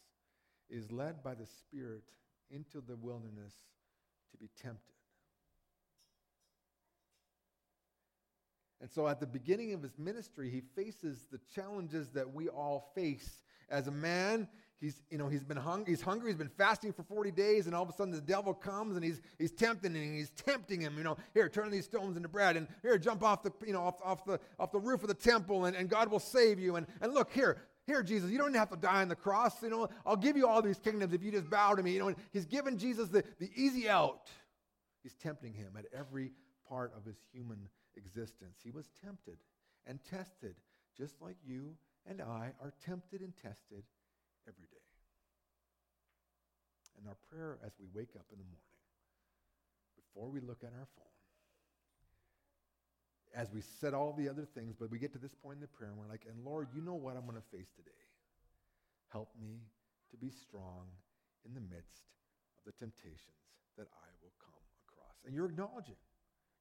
is 0.68 0.92
led 0.92 1.22
by 1.22 1.34
the 1.34 1.46
Spirit 1.46 2.04
into 2.50 2.80
the 2.80 2.96
wilderness 2.96 3.54
to 4.32 4.38
be 4.38 4.48
tempted. 4.60 4.80
And 8.80 8.90
so 8.90 9.08
at 9.08 9.20
the 9.20 9.26
beginning 9.26 9.72
of 9.72 9.82
his 9.82 9.98
ministry, 9.98 10.50
he 10.50 10.62
faces 10.80 11.26
the 11.32 11.40
challenges 11.54 12.08
that 12.10 12.32
we 12.32 12.48
all 12.48 12.92
face. 12.94 13.40
As 13.68 13.88
a 13.88 13.90
man, 13.90 14.46
he's, 14.80 15.02
you 15.10 15.18
know, 15.18 15.28
he's 15.28 15.42
been 15.42 15.56
hungry, 15.56 15.92
he's 15.92 16.02
hungry, 16.02 16.30
he's 16.30 16.38
been 16.38 16.48
fasting 16.48 16.92
for 16.92 17.02
40 17.02 17.32
days, 17.32 17.66
and 17.66 17.74
all 17.74 17.82
of 17.82 17.88
a 17.88 17.92
sudden 17.92 18.12
the 18.12 18.20
devil 18.20 18.54
comes 18.54 18.94
and 18.94 19.04
he's, 19.04 19.20
he's 19.38 19.50
tempting 19.50 19.96
and 19.96 20.14
he's 20.14 20.30
tempting 20.30 20.80
him, 20.80 20.96
you 20.96 21.04
know, 21.04 21.16
here, 21.34 21.48
turn 21.48 21.70
these 21.70 21.84
stones 21.84 22.16
into 22.16 22.28
bread, 22.28 22.56
and 22.56 22.68
here, 22.82 22.96
jump 22.98 23.24
off 23.24 23.42
the, 23.42 23.50
you 23.66 23.72
know, 23.72 23.82
off, 23.82 23.96
off 24.04 24.24
the, 24.24 24.38
off 24.60 24.70
the 24.70 24.78
roof 24.78 25.02
of 25.02 25.08
the 25.08 25.14
temple, 25.14 25.64
and, 25.64 25.74
and 25.74 25.88
God 25.88 26.10
will 26.10 26.20
save 26.20 26.60
you. 26.60 26.76
And, 26.76 26.86
and 27.00 27.12
look, 27.12 27.32
here, 27.32 27.62
here, 27.86 28.02
Jesus, 28.02 28.30
you 28.30 28.38
don't 28.38 28.54
have 28.54 28.70
to 28.70 28.76
die 28.76 29.02
on 29.02 29.08
the 29.08 29.16
cross, 29.16 29.62
you 29.62 29.70
know, 29.70 29.88
I'll 30.04 30.16
give 30.16 30.36
you 30.36 30.48
all 30.48 30.60
these 30.60 30.78
kingdoms 30.78 31.12
if 31.12 31.22
you 31.22 31.30
just 31.30 31.48
bow 31.48 31.74
to 31.74 31.82
me, 31.82 31.92
you 31.92 32.00
know, 32.00 32.08
and 32.08 32.16
he's 32.32 32.44
given 32.44 32.78
Jesus 32.78 33.08
the, 33.08 33.22
the 33.38 33.50
easy 33.54 33.88
out. 33.88 34.28
He's 35.02 35.14
tempting 35.14 35.54
him 35.54 35.74
at 35.78 35.84
every 35.96 36.32
part 36.68 36.92
of 36.96 37.04
his 37.04 37.16
human 37.32 37.68
existence. 37.96 38.58
He 38.64 38.72
was 38.72 38.88
tempted 39.04 39.38
and 39.86 40.00
tested, 40.02 40.56
just 40.98 41.20
like 41.22 41.36
you 41.46 41.76
and 42.08 42.20
I 42.20 42.52
are 42.60 42.72
tempted 42.84 43.20
and 43.20 43.32
tested 43.36 43.84
every 44.48 44.66
day. 44.66 44.76
And 46.98 47.06
our 47.06 47.16
prayer 47.30 47.58
as 47.64 47.72
we 47.78 47.86
wake 47.94 48.16
up 48.16 48.26
in 48.32 48.38
the 48.38 48.44
morning, 48.44 48.62
before 49.94 50.28
we 50.28 50.40
look 50.40 50.64
at 50.64 50.72
our 50.72 50.88
phone, 50.96 51.15
as 53.36 53.52
we 53.52 53.60
said 53.60 53.92
all 53.92 54.14
the 54.16 54.28
other 54.28 54.46
things, 54.46 54.74
but 54.78 54.90
we 54.90 54.98
get 54.98 55.12
to 55.12 55.18
this 55.18 55.34
point 55.34 55.56
in 55.56 55.60
the 55.60 55.68
prayer 55.68 55.90
and 55.90 55.98
we're 55.98 56.08
like, 56.08 56.24
and 56.28 56.42
Lord, 56.44 56.68
you 56.74 56.80
know 56.80 56.94
what 56.94 57.16
I'm 57.16 57.28
going 57.28 57.36
to 57.36 57.56
face 57.56 57.68
today. 57.76 57.90
Help 59.12 59.28
me 59.38 59.60
to 60.10 60.16
be 60.16 60.30
strong 60.30 60.88
in 61.44 61.52
the 61.52 61.60
midst 61.60 62.08
of 62.56 62.64
the 62.64 62.72
temptations 62.72 63.44
that 63.76 63.86
I 63.92 64.08
will 64.24 64.32
come 64.40 64.64
across. 64.88 65.20
And 65.26 65.34
you're 65.34 65.46
acknowledging 65.46 66.00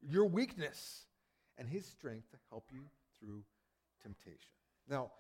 your 0.04 0.26
weakness 0.26 1.08
and 1.58 1.70
his 1.70 1.86
strength 1.86 2.30
to 2.32 2.38
help 2.50 2.68
you 2.74 2.84
through 3.18 3.42
temptation. 4.04 4.52
Now, 4.90 5.12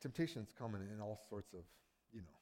temptations 0.00 0.48
come 0.58 0.74
in, 0.74 0.80
in 0.80 1.00
all 1.00 1.20
sorts 1.28 1.52
of, 1.52 1.60
you 2.10 2.20
know, 2.20 2.40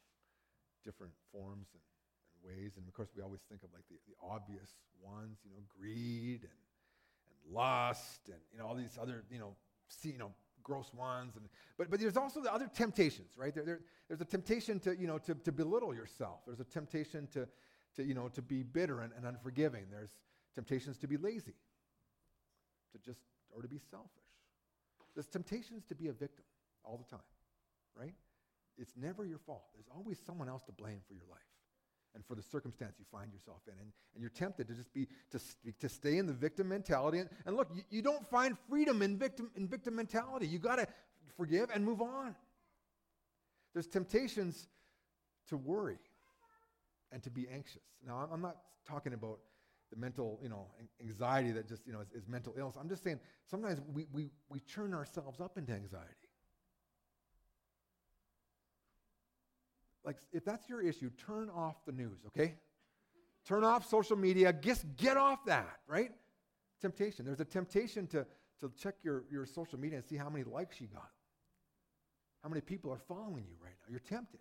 different 0.84 1.12
forms 1.32 1.66
and, 1.74 1.82
and, 1.82 2.38
ways. 2.40 2.72
And 2.78 2.86
of 2.86 2.94
course, 2.94 3.10
we 3.16 3.22
always 3.22 3.42
think 3.50 3.62
of 3.64 3.68
like 3.74 3.84
the, 3.90 3.98
the 4.06 4.16
obvious 4.22 4.70
ones, 5.02 5.36
you 5.44 5.50
know, 5.50 5.60
greed 5.76 6.46
and, 6.46 6.54
and 6.54 6.69
lust 7.52 8.28
and, 8.28 8.38
you 8.52 8.58
know, 8.58 8.66
all 8.66 8.74
these 8.74 8.98
other, 9.00 9.24
you 9.30 9.38
know, 9.38 9.54
see, 9.88 10.10
you 10.10 10.18
know, 10.18 10.32
gross 10.62 10.92
ones. 10.94 11.36
And, 11.36 11.46
but, 11.76 11.90
but 11.90 12.00
there's 12.00 12.16
also 12.16 12.40
the 12.40 12.52
other 12.52 12.68
temptations, 12.72 13.30
right? 13.36 13.54
There, 13.54 13.64
there, 13.64 13.80
there's 14.08 14.20
a 14.20 14.24
temptation 14.24 14.80
to, 14.80 14.96
you 14.96 15.06
know, 15.06 15.18
to, 15.18 15.34
to 15.34 15.52
belittle 15.52 15.94
yourself. 15.94 16.40
There's 16.46 16.60
a 16.60 16.64
temptation 16.64 17.28
to, 17.32 17.48
to, 17.96 18.04
you 18.04 18.14
know, 18.14 18.28
to 18.28 18.42
be 18.42 18.62
bitter 18.62 19.00
and, 19.00 19.12
and 19.16 19.26
unforgiving. 19.26 19.84
There's 19.90 20.16
temptations 20.54 20.98
to 20.98 21.06
be 21.06 21.16
lazy, 21.16 21.54
to 22.92 22.98
just, 22.98 23.20
or 23.50 23.62
to 23.62 23.68
be 23.68 23.78
selfish. 23.90 24.08
There's 25.14 25.28
temptations 25.28 25.84
to 25.86 25.94
be 25.94 26.08
a 26.08 26.12
victim 26.12 26.44
all 26.84 26.96
the 26.96 27.10
time, 27.10 27.24
right? 27.98 28.14
It's 28.78 28.92
never 28.96 29.24
your 29.24 29.38
fault. 29.38 29.64
There's 29.74 29.88
always 29.94 30.18
someone 30.24 30.48
else 30.48 30.62
to 30.64 30.72
blame 30.72 31.00
for 31.06 31.14
your 31.14 31.26
life 31.30 31.40
and 32.14 32.24
for 32.26 32.34
the 32.34 32.42
circumstance 32.42 32.94
you 32.98 33.04
find 33.10 33.32
yourself 33.32 33.60
in. 33.66 33.74
And, 33.74 33.92
and 34.14 34.20
you're 34.20 34.30
tempted 34.30 34.68
to 34.68 34.74
just 34.74 34.92
be, 34.92 35.06
to, 35.30 35.40
to 35.80 35.88
stay 35.88 36.18
in 36.18 36.26
the 36.26 36.32
victim 36.32 36.68
mentality. 36.68 37.18
And, 37.18 37.28
and 37.46 37.56
look, 37.56 37.68
you, 37.74 37.82
you 37.90 38.02
don't 38.02 38.28
find 38.28 38.56
freedom 38.68 39.02
in 39.02 39.18
victim, 39.18 39.50
in 39.56 39.68
victim 39.68 39.96
mentality. 39.96 40.46
You 40.46 40.58
got 40.58 40.76
to 40.76 40.86
forgive 41.36 41.70
and 41.74 41.84
move 41.84 42.00
on. 42.00 42.34
There's 43.72 43.86
temptations 43.86 44.68
to 45.48 45.56
worry 45.56 45.98
and 47.12 47.22
to 47.22 47.30
be 47.30 47.48
anxious. 47.52 47.82
Now, 48.06 48.28
I'm 48.32 48.42
not 48.42 48.56
talking 48.86 49.12
about 49.14 49.38
the 49.90 49.96
mental, 49.96 50.38
you 50.42 50.48
know, 50.48 50.66
anxiety 51.00 51.50
that 51.52 51.68
just, 51.68 51.86
you 51.86 51.92
know, 51.92 52.00
is, 52.00 52.10
is 52.12 52.28
mental 52.28 52.54
illness. 52.56 52.76
I'm 52.80 52.88
just 52.88 53.02
saying 53.02 53.20
sometimes 53.48 53.80
we, 53.92 54.06
we, 54.12 54.30
we 54.48 54.60
turn 54.60 54.94
ourselves 54.94 55.40
up 55.40 55.58
into 55.58 55.72
anxiety. 55.72 56.29
Like, 60.10 60.18
if 60.32 60.44
that's 60.44 60.68
your 60.68 60.82
issue, 60.82 61.08
turn 61.24 61.48
off 61.50 61.84
the 61.86 61.92
news, 61.92 62.18
okay? 62.26 62.56
Turn 63.46 63.62
off 63.62 63.88
social 63.88 64.16
media. 64.16 64.52
Just 64.52 64.84
get 64.96 65.16
off 65.16 65.44
that, 65.44 65.78
right? 65.86 66.10
Temptation. 66.80 67.24
There's 67.24 67.38
a 67.38 67.44
temptation 67.44 68.08
to, 68.08 68.26
to 68.60 68.72
check 68.76 68.96
your, 69.04 69.22
your 69.30 69.46
social 69.46 69.78
media 69.78 69.98
and 69.98 70.04
see 70.04 70.16
how 70.16 70.28
many 70.28 70.42
likes 70.42 70.80
you 70.80 70.88
got. 70.88 71.10
How 72.42 72.48
many 72.48 72.60
people 72.60 72.90
are 72.90 72.98
following 73.06 73.44
you 73.48 73.54
right 73.62 73.74
now? 73.80 73.88
You're 73.88 74.00
tempted. 74.00 74.40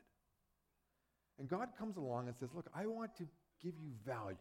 And 1.37 1.47
God 1.47 1.67
comes 1.77 1.97
along 1.97 2.29
and 2.29 2.35
says, 2.35 2.49
Look, 2.55 2.65
I 2.73 2.87
want 2.87 3.15
to 3.17 3.27
give 3.61 3.75
you 3.79 3.91
value. 4.03 4.37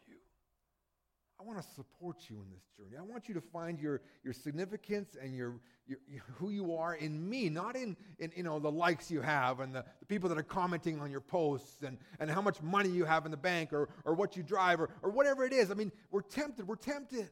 I 1.40 1.44
want 1.44 1.62
to 1.62 1.68
support 1.74 2.28
you 2.28 2.36
in 2.36 2.50
this 2.50 2.64
journey. 2.76 2.96
I 2.98 3.02
want 3.02 3.28
you 3.28 3.34
to 3.34 3.40
find 3.40 3.78
your, 3.78 4.00
your 4.24 4.32
significance 4.32 5.16
and 5.20 5.36
your, 5.36 5.60
your, 5.86 5.98
your 6.08 6.22
who 6.34 6.50
you 6.50 6.74
are 6.74 6.96
in 6.96 7.28
me, 7.28 7.48
not 7.48 7.76
in, 7.76 7.96
in 8.18 8.32
you 8.34 8.42
know, 8.42 8.58
the 8.58 8.70
likes 8.70 9.08
you 9.08 9.20
have 9.20 9.60
and 9.60 9.72
the, 9.72 9.84
the 10.00 10.06
people 10.06 10.28
that 10.30 10.38
are 10.38 10.42
commenting 10.42 11.00
on 11.00 11.12
your 11.12 11.20
posts 11.20 11.84
and, 11.84 11.96
and 12.18 12.28
how 12.28 12.42
much 12.42 12.60
money 12.60 12.88
you 12.88 13.04
have 13.04 13.24
in 13.24 13.30
the 13.30 13.36
bank 13.36 13.72
or, 13.72 13.88
or 14.04 14.14
what 14.14 14.36
you 14.36 14.42
drive 14.42 14.80
or, 14.80 14.90
or 15.02 15.10
whatever 15.10 15.44
it 15.44 15.52
is. 15.52 15.70
I 15.70 15.74
mean, 15.74 15.92
we're 16.10 16.22
tempted. 16.22 16.66
We're 16.66 16.74
tempted. 16.74 17.30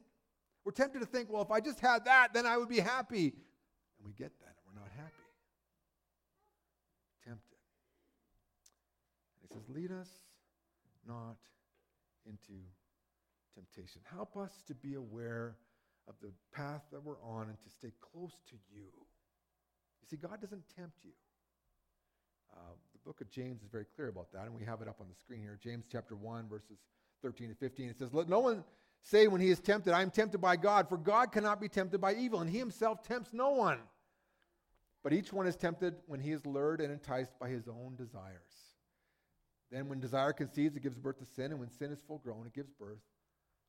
We're 0.65 0.73
tempted 0.73 1.01
to 1.01 1.07
think, 1.07 1.29
well, 1.33 1.43
if 1.43 1.51
I 1.51 1.61
just 1.61 1.81
had 1.81 2.05
that, 2.05 2.33
then 2.33 2.47
I 2.47 2.57
would 2.57 2.69
be 2.69 2.81
happy. 2.81 3.27
And 3.99 4.07
we 4.07 4.13
get 4.13 4.31
that, 4.39 4.55
and 4.55 4.75
we're 4.75 4.81
not 4.81 4.91
happy. 4.97 5.13
Tempted. 7.25 7.59
And 9.41 9.49
he 9.51 9.55
says, 9.55 9.69
lead 9.69 9.91
us 9.91 10.09
not 11.07 11.39
into 12.25 12.53
temptation. 13.57 14.03
Help 14.13 14.37
us 14.37 14.53
to 14.69 14.75
be 14.75 14.95
aware 14.95 15.57
of 16.09 16.15
the 16.23 16.31
path 16.53 16.83
that 16.93 17.03
we're 17.03 17.21
on 17.23 17.49
and 17.49 17.61
to 17.63 17.71
stay 17.71 17.93
close 18.01 18.33
to 18.49 18.57
you. 18.73 18.85
You 18.85 20.07
see, 20.09 20.17
God 20.17 20.41
doesn't 20.41 20.63
tempt 20.77 20.99
you. 21.03 21.11
Uh, 22.53 22.59
the 22.93 22.99
book 23.05 23.21
of 23.21 23.31
James 23.31 23.63
is 23.63 23.69
very 23.69 23.87
clear 23.97 24.09
about 24.09 24.33
that, 24.33 24.45
and 24.45 24.55
we 24.55 24.65
have 24.65 24.83
it 24.83 24.89
up 24.89 25.01
on 25.01 25.09
the 25.09 25.17
screen 25.17 25.41
here. 25.41 25.59
James 25.61 25.87
chapter 25.91 26.15
1, 26.15 26.49
verses 26.49 26.79
13 27.23 27.49
to 27.49 27.55
15. 27.55 27.89
It 27.89 27.99
says, 27.99 28.15
Let 28.15 28.29
no 28.29 28.39
one 28.39 28.63
say 29.03 29.27
when 29.27 29.41
he 29.41 29.51
is 29.51 29.59
tempted, 29.59 29.93
I 29.93 30.03
am 30.03 30.11
tempted 30.11 30.39
by 30.39 30.57
God, 30.57 30.89
for 30.89 30.97
God 30.97 31.33
cannot 31.33 31.61
be 31.61 31.69
tempted 31.69 32.01
by 32.01 32.15
evil, 32.15 32.41
and 32.41 32.49
he 32.49 32.59
himself 32.59 33.03
tempts 33.03 33.33
no 33.33 33.51
one. 33.51 33.81
But 35.03 35.13
each 35.13 35.33
one 35.33 35.47
is 35.47 35.57
tempted 35.57 35.95
when 36.07 36.21
he 36.21 36.33
is 36.33 36.45
lured 36.47 36.81
and 36.81 36.93
enticed 36.93 37.39
by 37.39 37.49
his 37.49 37.69
own 37.69 37.95
desires. 37.97 38.41
Then, 39.71 39.89
when 39.89 39.99
desire 39.99 40.33
conceives, 40.33 40.77
it 40.77 40.83
gives 40.83 40.97
birth 40.97 41.19
to 41.19 41.25
sin, 41.25 41.51
and 41.51 41.59
when 41.59 41.71
sin 41.71 41.91
is 41.91 42.01
full 42.07 42.19
grown, 42.19 42.47
it 42.47 42.55
gives 42.55 42.71
birth 42.71 43.01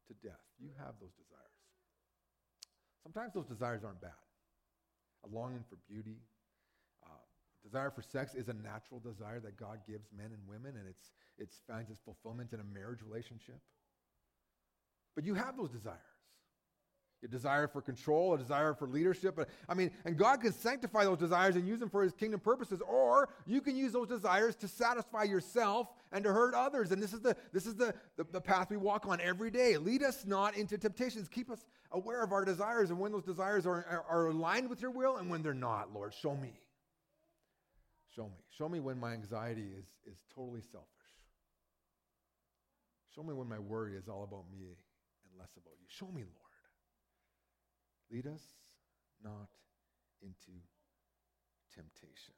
to 0.07 0.13
death. 0.25 0.41
You 0.59 0.69
have 0.77 0.95
those 0.99 1.13
desires. 1.15 1.57
Sometimes 3.03 3.33
those 3.33 3.47
desires 3.47 3.83
aren't 3.83 4.01
bad. 4.01 4.23
A 5.25 5.29
longing 5.33 5.63
for 5.69 5.77
beauty, 5.87 6.19
uh, 7.03 7.23
desire 7.63 7.91
for 7.91 8.01
sex 8.01 8.35
is 8.35 8.47
a 8.49 8.53
natural 8.53 8.99
desire 8.99 9.39
that 9.39 9.57
God 9.57 9.79
gives 9.87 10.07
men 10.15 10.31
and 10.33 10.41
women, 10.47 10.75
and 10.77 10.87
it's, 10.87 11.11
it 11.37 11.49
finds 11.67 11.89
its 11.89 12.01
fulfillment 12.03 12.51
in 12.53 12.59
a 12.59 12.67
marriage 12.73 12.99
relationship. 13.01 13.59
But 15.15 15.25
you 15.25 15.33
have 15.33 15.57
those 15.57 15.71
desires 15.71 16.16
a 17.23 17.27
desire 17.27 17.67
for 17.67 17.81
control, 17.81 18.33
a 18.33 18.37
desire 18.37 18.73
for 18.73 18.87
leadership. 18.87 19.39
I 19.67 19.73
mean, 19.73 19.91
and 20.05 20.17
God 20.17 20.41
can 20.41 20.53
sanctify 20.53 21.03
those 21.03 21.17
desires 21.17 21.55
and 21.55 21.67
use 21.67 21.79
them 21.79 21.89
for 21.89 22.03
his 22.03 22.13
kingdom 22.13 22.39
purposes, 22.39 22.81
or 22.87 23.29
you 23.45 23.61
can 23.61 23.75
use 23.75 23.91
those 23.91 24.07
desires 24.07 24.55
to 24.57 24.67
satisfy 24.67 25.23
yourself 25.23 25.87
and 26.11 26.23
to 26.23 26.31
hurt 26.31 26.53
others. 26.53 26.91
And 26.91 27.01
this 27.01 27.13
is 27.13 27.21
the, 27.21 27.35
this 27.53 27.65
is 27.65 27.75
the, 27.75 27.93
the, 28.17 28.25
the 28.31 28.41
path 28.41 28.69
we 28.69 28.77
walk 28.77 29.07
on 29.07 29.19
every 29.19 29.49
day. 29.49 29.77
Lead 29.77 30.03
us 30.03 30.25
not 30.25 30.55
into 30.55 30.77
temptations. 30.77 31.27
Keep 31.27 31.49
us 31.49 31.65
aware 31.91 32.23
of 32.23 32.31
our 32.31 32.45
desires 32.45 32.91
and 32.91 32.99
when 32.99 33.11
those 33.11 33.23
desires 33.23 33.65
are, 33.65 33.85
are, 33.89 34.05
are 34.09 34.27
aligned 34.27 34.69
with 34.69 34.81
your 34.81 34.91
will 34.91 35.17
and 35.17 35.29
when 35.29 35.41
they're 35.41 35.53
not, 35.53 35.93
Lord. 35.93 36.13
Show 36.13 36.35
me. 36.35 36.59
Show 38.15 38.25
me. 38.25 38.43
Show 38.49 38.69
me 38.69 38.79
when 38.79 38.99
my 38.99 39.13
anxiety 39.13 39.69
is, 39.77 39.85
is 40.05 40.19
totally 40.33 40.61
selfish. 40.61 40.87
Show 43.15 43.23
me 43.23 43.33
when 43.33 43.49
my 43.49 43.59
worry 43.59 43.95
is 43.95 44.07
all 44.07 44.23
about 44.23 44.45
me 44.51 44.65
and 44.67 45.39
less 45.39 45.49
about 45.57 45.73
you. 45.79 45.85
Show 45.87 46.07
me, 46.07 46.21
Lord. 46.21 46.46
Lead 48.11 48.27
us 48.27 48.41
not 49.23 49.49
into 50.21 50.51
temptation. 51.73 52.33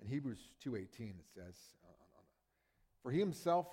In 0.00 0.06
Hebrews 0.06 0.52
2:18 0.60 1.18
it 1.18 1.28
says, 1.34 1.76
uh, 1.84 2.22
"For 3.02 3.10
he 3.10 3.18
himself, 3.18 3.66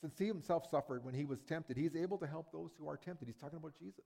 since 0.00 0.18
he 0.18 0.26
himself 0.26 0.68
suffered 0.68 1.04
when 1.04 1.14
he 1.14 1.24
was 1.24 1.42
tempted, 1.42 1.76
he 1.76 1.86
is 1.86 1.94
able 1.94 2.18
to 2.18 2.26
help 2.26 2.50
those 2.50 2.74
who 2.76 2.88
are 2.88 2.96
tempted." 2.96 3.28
He's 3.28 3.36
talking 3.36 3.58
about 3.58 3.76
Jesus. 3.76 4.04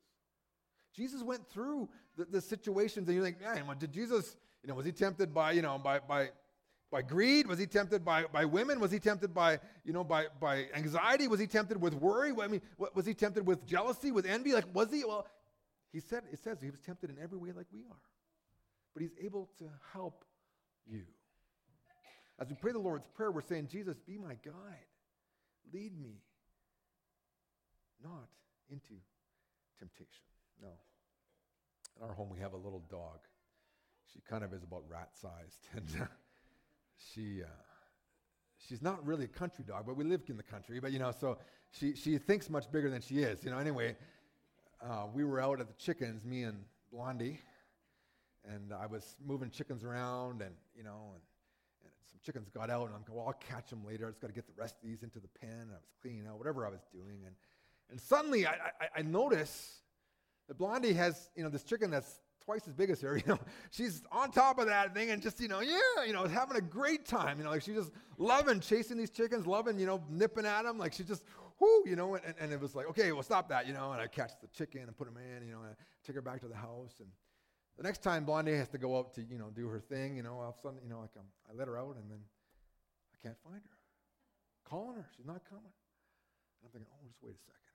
Jesus 0.92 1.22
went 1.22 1.48
through 1.48 1.88
the, 2.16 2.24
the 2.26 2.40
situations, 2.40 3.08
and 3.08 3.16
you 3.16 3.22
think, 3.22 3.40
man, 3.40 3.78
did 3.78 3.92
Jesus, 3.92 4.36
you 4.62 4.68
know, 4.68 4.74
was 4.74 4.86
he 4.86 4.92
tempted 4.92 5.32
by, 5.32 5.52
you 5.52 5.62
know, 5.62 5.78
by 5.78 6.00
by 6.00 6.30
by 6.90 7.02
greed? 7.02 7.46
Was 7.46 7.58
he 7.58 7.66
tempted 7.66 8.04
by, 8.04 8.24
by 8.24 8.44
women? 8.44 8.80
Was 8.80 8.90
he 8.90 8.98
tempted 8.98 9.34
by, 9.34 9.60
you 9.84 9.92
know, 9.92 10.04
by, 10.04 10.26
by 10.40 10.66
anxiety? 10.74 11.28
Was 11.28 11.40
he 11.40 11.46
tempted 11.46 11.80
with 11.80 11.94
worry? 11.94 12.32
I 12.40 12.48
mean, 12.48 12.62
what, 12.76 12.96
was 12.96 13.04
he 13.04 13.14
tempted 13.14 13.46
with 13.46 13.66
jealousy, 13.66 14.10
with 14.10 14.26
envy? 14.26 14.54
Like, 14.54 14.74
was 14.74 14.90
he? 14.90 15.04
Well, 15.04 15.26
he 15.92 16.00
said, 16.00 16.24
it 16.32 16.38
says 16.38 16.60
he 16.60 16.70
was 16.70 16.80
tempted 16.80 17.10
in 17.10 17.16
every 17.22 17.38
way 17.38 17.50
like 17.52 17.66
we 17.72 17.80
are. 17.80 18.02
But 18.94 19.02
he's 19.02 19.14
able 19.22 19.48
to 19.58 19.64
help 19.92 20.24
you. 20.86 21.02
As 22.40 22.48
we 22.48 22.54
pray 22.54 22.72
the 22.72 22.78
Lord's 22.78 23.08
Prayer, 23.14 23.32
we're 23.32 23.40
saying, 23.40 23.68
Jesus, 23.68 23.96
be 24.06 24.16
my 24.16 24.34
guide. 24.44 24.86
Lead 25.72 25.98
me 26.00 26.22
not 28.02 28.28
into 28.70 28.94
temptation. 29.78 30.24
No. 30.62 30.68
In 31.96 32.08
our 32.08 32.14
home, 32.14 32.28
we 32.30 32.38
have 32.40 32.52
a 32.52 32.56
little 32.56 32.84
dog. 32.90 33.18
She 34.12 34.20
kind 34.28 34.44
of 34.44 34.52
is 34.52 34.62
about 34.62 34.82
rat 34.88 35.10
sized. 35.14 35.66
And 35.76 36.02
uh, 36.02 36.06
she, 36.96 37.42
uh, 37.42 37.46
she's 38.56 38.82
not 38.82 39.04
really 39.06 39.24
a 39.24 39.28
country 39.28 39.64
dog, 39.66 39.84
but 39.86 39.96
we 39.96 40.04
live 40.04 40.22
in 40.28 40.36
the 40.36 40.42
country. 40.42 40.80
But, 40.80 40.92
you 40.92 40.98
know, 40.98 41.12
so 41.12 41.38
she, 41.70 41.94
she 41.94 42.18
thinks 42.18 42.48
much 42.48 42.70
bigger 42.70 42.90
than 42.90 43.00
she 43.00 43.18
is. 43.18 43.44
You 43.44 43.50
know, 43.50 43.58
anyway, 43.58 43.96
uh, 44.80 45.06
we 45.12 45.24
were 45.24 45.40
out 45.40 45.60
at 45.60 45.68
the 45.68 45.74
chickens, 45.74 46.24
me 46.24 46.42
and 46.44 46.64
Blondie, 46.92 47.40
and 48.44 48.72
I 48.72 48.86
was 48.86 49.16
moving 49.24 49.50
chickens 49.50 49.84
around, 49.84 50.42
and 50.42 50.54
you 50.76 50.84
know, 50.84 51.12
and, 51.12 51.22
and 51.82 51.92
some 52.10 52.20
chickens 52.24 52.48
got 52.48 52.70
out, 52.70 52.86
and 52.86 52.94
I'm 52.94 53.02
going, 53.02 53.18
well, 53.18 53.26
I'll 53.28 53.54
catch 53.54 53.70
them 53.70 53.84
later. 53.84 54.06
I 54.06 54.10
just 54.10 54.20
got 54.20 54.28
to 54.28 54.32
get 54.32 54.46
the 54.46 54.60
rest 54.60 54.76
of 54.82 54.88
these 54.88 55.02
into 55.02 55.18
the 55.18 55.28
pen. 55.40 55.50
And 55.50 55.70
I 55.72 55.74
was 55.74 55.90
cleaning 56.00 56.26
out 56.28 56.38
whatever 56.38 56.66
I 56.66 56.70
was 56.70 56.84
doing, 56.92 57.24
and 57.26 57.34
and 57.90 58.00
suddenly 58.00 58.46
I, 58.46 58.52
I, 58.52 58.88
I 58.98 59.02
notice 59.02 59.80
that 60.46 60.58
Blondie 60.58 60.92
has 60.94 61.30
you 61.34 61.42
know 61.42 61.50
this 61.50 61.64
chicken 61.64 61.90
that's 61.90 62.20
twice 62.48 62.66
as 62.66 62.72
big 62.72 62.88
as 62.88 63.02
her. 63.02 63.16
You 63.26 63.34
know, 63.34 63.38
she's 63.70 64.02
on 64.10 64.30
top 64.30 64.58
of 64.58 64.66
that 64.68 64.94
thing 64.94 65.10
and 65.10 65.20
just, 65.20 65.38
you 65.38 65.48
know, 65.48 65.60
yeah, 65.60 66.04
you 66.06 66.14
know, 66.14 66.26
having 66.26 66.56
a 66.56 66.62
great 66.62 67.04
time. 67.04 67.36
You 67.36 67.44
know, 67.44 67.50
like 67.50 67.60
she's 67.60 67.74
just 67.74 67.90
loving 68.16 68.60
chasing 68.60 68.96
these 68.96 69.10
chickens, 69.10 69.46
loving, 69.46 69.78
you 69.78 69.84
know, 69.84 70.02
nipping 70.08 70.46
at 70.46 70.62
them. 70.62 70.78
Like 70.78 70.94
she's 70.94 71.06
just, 71.06 71.24
whoo, 71.58 71.82
you 71.86 71.96
know, 71.96 72.14
and, 72.14 72.34
and 72.38 72.52
it 72.52 72.60
was 72.60 72.74
like, 72.74 72.86
okay, 72.90 73.12
well, 73.12 73.22
stop 73.22 73.48
that, 73.48 73.66
you 73.66 73.72
know, 73.72 73.92
and 73.92 74.00
I 74.00 74.06
catch 74.06 74.32
the 74.40 74.48
chicken 74.48 74.82
and 74.82 74.96
put 74.96 75.08
him 75.08 75.16
in, 75.16 75.46
you 75.46 75.52
know, 75.52 75.60
and 75.62 75.70
I 75.70 75.74
take 76.06 76.16
her 76.16 76.22
back 76.22 76.40
to 76.40 76.48
the 76.48 76.56
house. 76.56 76.94
And 77.00 77.08
the 77.76 77.82
next 77.82 78.02
time 78.02 78.24
Blondie 78.24 78.56
has 78.56 78.68
to 78.68 78.78
go 78.78 78.98
out 78.98 79.14
to, 79.14 79.22
you 79.22 79.38
know, 79.38 79.50
do 79.50 79.66
her 79.68 79.80
thing, 79.80 80.16
you 80.16 80.22
know, 80.22 80.38
all 80.38 80.50
of 80.50 80.56
a 80.58 80.60
sudden, 80.62 80.78
you 80.82 80.88
know, 80.88 81.00
like 81.00 81.14
I'm, 81.16 81.26
I 81.50 81.56
let 81.56 81.68
her 81.68 81.78
out 81.78 81.96
and 81.96 82.10
then 82.10 82.20
I 83.12 83.16
can't 83.22 83.38
find 83.42 83.60
her. 83.60 83.78
Calling 84.64 84.96
her, 84.96 85.06
she's 85.16 85.26
not 85.26 85.42
coming. 85.48 85.72
And 85.72 86.62
I'm 86.66 86.70
thinking, 86.70 86.90
oh, 86.92 87.02
just 87.06 87.22
wait 87.22 87.34
a 87.34 87.42
second. 87.46 87.74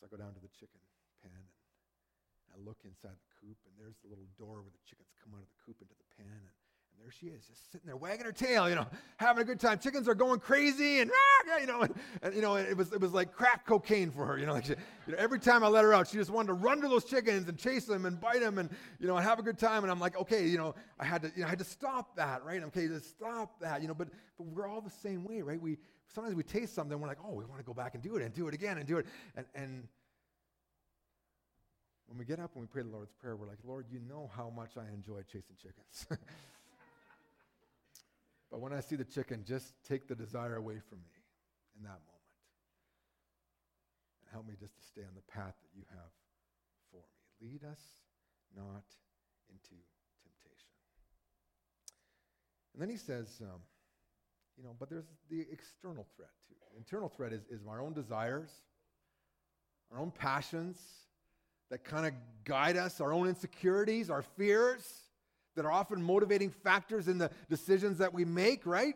So 0.00 0.06
I 0.06 0.08
go 0.10 0.18
down 0.18 0.34
to 0.34 0.42
the 0.42 0.52
chicken 0.52 0.82
pen 1.22 1.32
and 1.32 2.50
I 2.52 2.58
look 2.60 2.82
inside 2.84 3.16
the 3.16 3.30
coop, 3.40 3.58
and 3.66 3.74
there's 3.80 3.98
the 4.04 4.10
little 4.10 4.28
door 4.38 4.62
where 4.62 4.70
the 4.70 4.84
chickens 4.86 5.10
come 5.18 5.34
out 5.34 5.42
of 5.42 5.50
the 5.50 5.60
coop 5.64 5.80
into 5.82 5.96
the 5.96 6.08
pen, 6.14 6.38
and, 6.38 6.56
and 6.94 7.04
there 7.04 7.10
she 7.10 7.26
is, 7.26 7.46
just 7.46 7.72
sitting 7.72 7.86
there 7.86 7.96
wagging 7.96 8.24
her 8.24 8.32
tail, 8.32 8.68
you 8.68 8.74
know, 8.74 8.86
having 9.16 9.42
a 9.42 9.44
good 9.44 9.58
time. 9.58 9.78
Chickens 9.78 10.08
are 10.08 10.14
going 10.14 10.40
crazy, 10.40 11.00
and 11.00 11.10
ah, 11.12 11.58
you 11.58 11.66
know, 11.66 11.82
and, 11.82 11.94
and, 12.22 12.34
you 12.34 12.40
know, 12.40 12.56
it 12.56 12.76
was 12.76 12.92
it 12.92 13.00
was 13.00 13.12
like 13.12 13.32
crack 13.32 13.66
cocaine 13.66 14.10
for 14.10 14.24
her, 14.24 14.38
you 14.38 14.46
know, 14.46 14.52
like 14.52 14.64
she, 14.64 14.74
you 15.06 15.12
know, 15.12 15.18
every 15.18 15.38
time 15.38 15.64
I 15.64 15.68
let 15.68 15.84
her 15.84 15.92
out, 15.92 16.08
she 16.08 16.16
just 16.16 16.30
wanted 16.30 16.48
to 16.48 16.52
run 16.54 16.80
to 16.80 16.88
those 16.88 17.04
chickens 17.04 17.48
and 17.48 17.58
chase 17.58 17.84
them 17.86 18.06
and 18.06 18.20
bite 18.20 18.40
them, 18.40 18.58
and 18.58 18.70
you 19.00 19.06
know, 19.06 19.16
and 19.16 19.24
have 19.24 19.38
a 19.38 19.42
good 19.42 19.58
time. 19.58 19.82
And 19.82 19.90
I'm 19.90 20.00
like, 20.00 20.16
okay, 20.16 20.46
you 20.46 20.58
know, 20.58 20.74
I 20.98 21.04
had 21.04 21.22
to, 21.22 21.32
you 21.34 21.42
know, 21.42 21.46
I 21.46 21.50
had 21.50 21.58
to 21.58 21.64
stop 21.64 22.16
that, 22.16 22.44
right? 22.44 22.62
Okay, 22.62 22.86
to 22.86 23.00
stop 23.00 23.60
that, 23.60 23.82
you 23.82 23.88
know, 23.88 23.94
but 23.94 24.08
but 24.38 24.46
we're 24.46 24.68
all 24.68 24.80
the 24.80 24.90
same 24.90 25.24
way, 25.24 25.42
right? 25.42 25.60
We 25.60 25.78
sometimes 26.14 26.36
we 26.36 26.42
taste 26.42 26.74
something, 26.74 26.98
we're 26.98 27.08
like, 27.08 27.18
oh, 27.26 27.32
we 27.32 27.44
want 27.44 27.58
to 27.58 27.66
go 27.66 27.74
back 27.74 27.94
and 27.94 28.02
do 28.02 28.16
it 28.16 28.22
and 28.22 28.32
do 28.32 28.46
it 28.48 28.54
again 28.54 28.78
and 28.78 28.86
do 28.86 28.98
it, 28.98 29.06
and 29.36 29.46
and 29.54 29.88
when 32.06 32.18
we 32.18 32.24
get 32.24 32.38
up 32.38 32.52
and 32.54 32.62
we 32.62 32.66
pray 32.66 32.82
the 32.82 32.88
Lord's 32.88 33.12
Prayer, 33.12 33.34
we're 33.34 33.46
like, 33.46 33.58
Lord, 33.64 33.86
you 33.90 33.98
know 34.08 34.30
how 34.36 34.50
much 34.54 34.76
I 34.76 34.92
enjoy 34.92 35.22
chasing 35.22 35.56
chickens. 35.60 36.06
but 38.54 38.60
when 38.60 38.72
I 38.72 38.78
see 38.78 38.94
the 38.94 39.04
chicken, 39.04 39.42
just 39.44 39.74
take 39.82 40.06
the 40.06 40.14
desire 40.14 40.54
away 40.54 40.78
from 40.88 40.98
me 40.98 41.10
in 41.76 41.82
that 41.82 41.98
moment. 42.06 42.30
And 44.22 44.30
help 44.30 44.46
me 44.46 44.54
just 44.60 44.76
to 44.76 44.82
stay 44.86 45.00
on 45.00 45.10
the 45.16 45.22
path 45.22 45.54
that 45.60 45.70
you 45.74 45.82
have 45.90 46.10
for 46.92 47.02
me. 47.42 47.50
Lead 47.50 47.64
us 47.64 47.80
not 48.54 48.84
into 49.50 49.74
temptation. 50.22 50.70
And 52.74 52.80
then 52.80 52.88
he 52.88 52.96
says, 52.96 53.26
um, 53.42 53.58
you 54.56 54.62
know, 54.62 54.76
but 54.78 54.88
there's 54.88 55.10
the 55.28 55.44
external 55.50 56.06
threat 56.14 56.30
too. 56.46 56.54
The 56.70 56.78
internal 56.78 57.08
threat 57.08 57.32
is, 57.32 57.42
is 57.50 57.66
our 57.68 57.82
own 57.82 57.92
desires, 57.92 58.50
our 59.92 59.98
own 59.98 60.12
passions 60.12 60.78
that 61.72 61.82
kind 61.82 62.06
of 62.06 62.12
guide 62.44 62.76
us, 62.76 63.00
our 63.00 63.12
own 63.12 63.26
insecurities, 63.26 64.10
our 64.10 64.22
fears 64.22 64.86
that 65.56 65.64
are 65.64 65.72
often 65.72 66.02
motivating 66.02 66.50
factors 66.50 67.08
in 67.08 67.18
the 67.18 67.30
decisions 67.48 67.98
that 67.98 68.12
we 68.12 68.24
make, 68.24 68.66
right? 68.66 68.94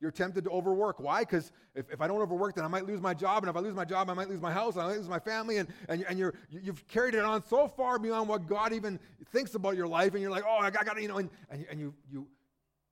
You're 0.00 0.10
tempted 0.10 0.44
to 0.44 0.50
overwork. 0.50 1.00
Why? 1.00 1.20
Because 1.22 1.52
if, 1.74 1.90
if 1.90 2.02
I 2.02 2.06
don't 2.06 2.20
overwork, 2.20 2.54
then 2.54 2.64
I 2.64 2.68
might 2.68 2.86
lose 2.86 3.00
my 3.00 3.14
job. 3.14 3.42
And 3.42 3.50
if 3.50 3.56
I 3.56 3.60
lose 3.60 3.74
my 3.74 3.84
job, 3.84 4.10
I 4.10 4.14
might 4.14 4.28
lose 4.28 4.42
my 4.42 4.52
house. 4.52 4.74
And 4.74 4.82
I 4.82 4.88
might 4.88 4.98
lose 4.98 5.08
my 5.08 5.18
family. 5.18 5.56
And, 5.56 5.68
and, 5.88 6.04
and 6.06 6.18
you're, 6.18 6.34
you've 6.50 6.86
carried 6.86 7.14
it 7.14 7.24
on 7.24 7.42
so 7.46 7.66
far 7.66 7.98
beyond 7.98 8.28
what 8.28 8.46
God 8.46 8.74
even 8.74 9.00
thinks 9.32 9.54
about 9.54 9.74
your 9.74 9.86
life. 9.86 10.12
And 10.12 10.20
you're 10.20 10.30
like, 10.30 10.44
oh, 10.46 10.58
I 10.58 10.70
got 10.70 10.96
to, 10.96 11.00
you 11.00 11.08
know, 11.08 11.16
and, 11.16 11.30
and, 11.48 11.64
and 11.70 11.80
you, 11.80 11.94
you, 12.10 12.26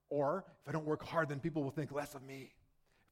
or 0.09 0.45
if 0.63 0.69
I 0.69 0.73
don't 0.73 0.87
work 0.87 1.05
hard, 1.05 1.29
then 1.29 1.41
people 1.41 1.63
will 1.63 1.71
think 1.71 1.93
less 1.93 2.15
of 2.15 2.23
me. 2.23 2.53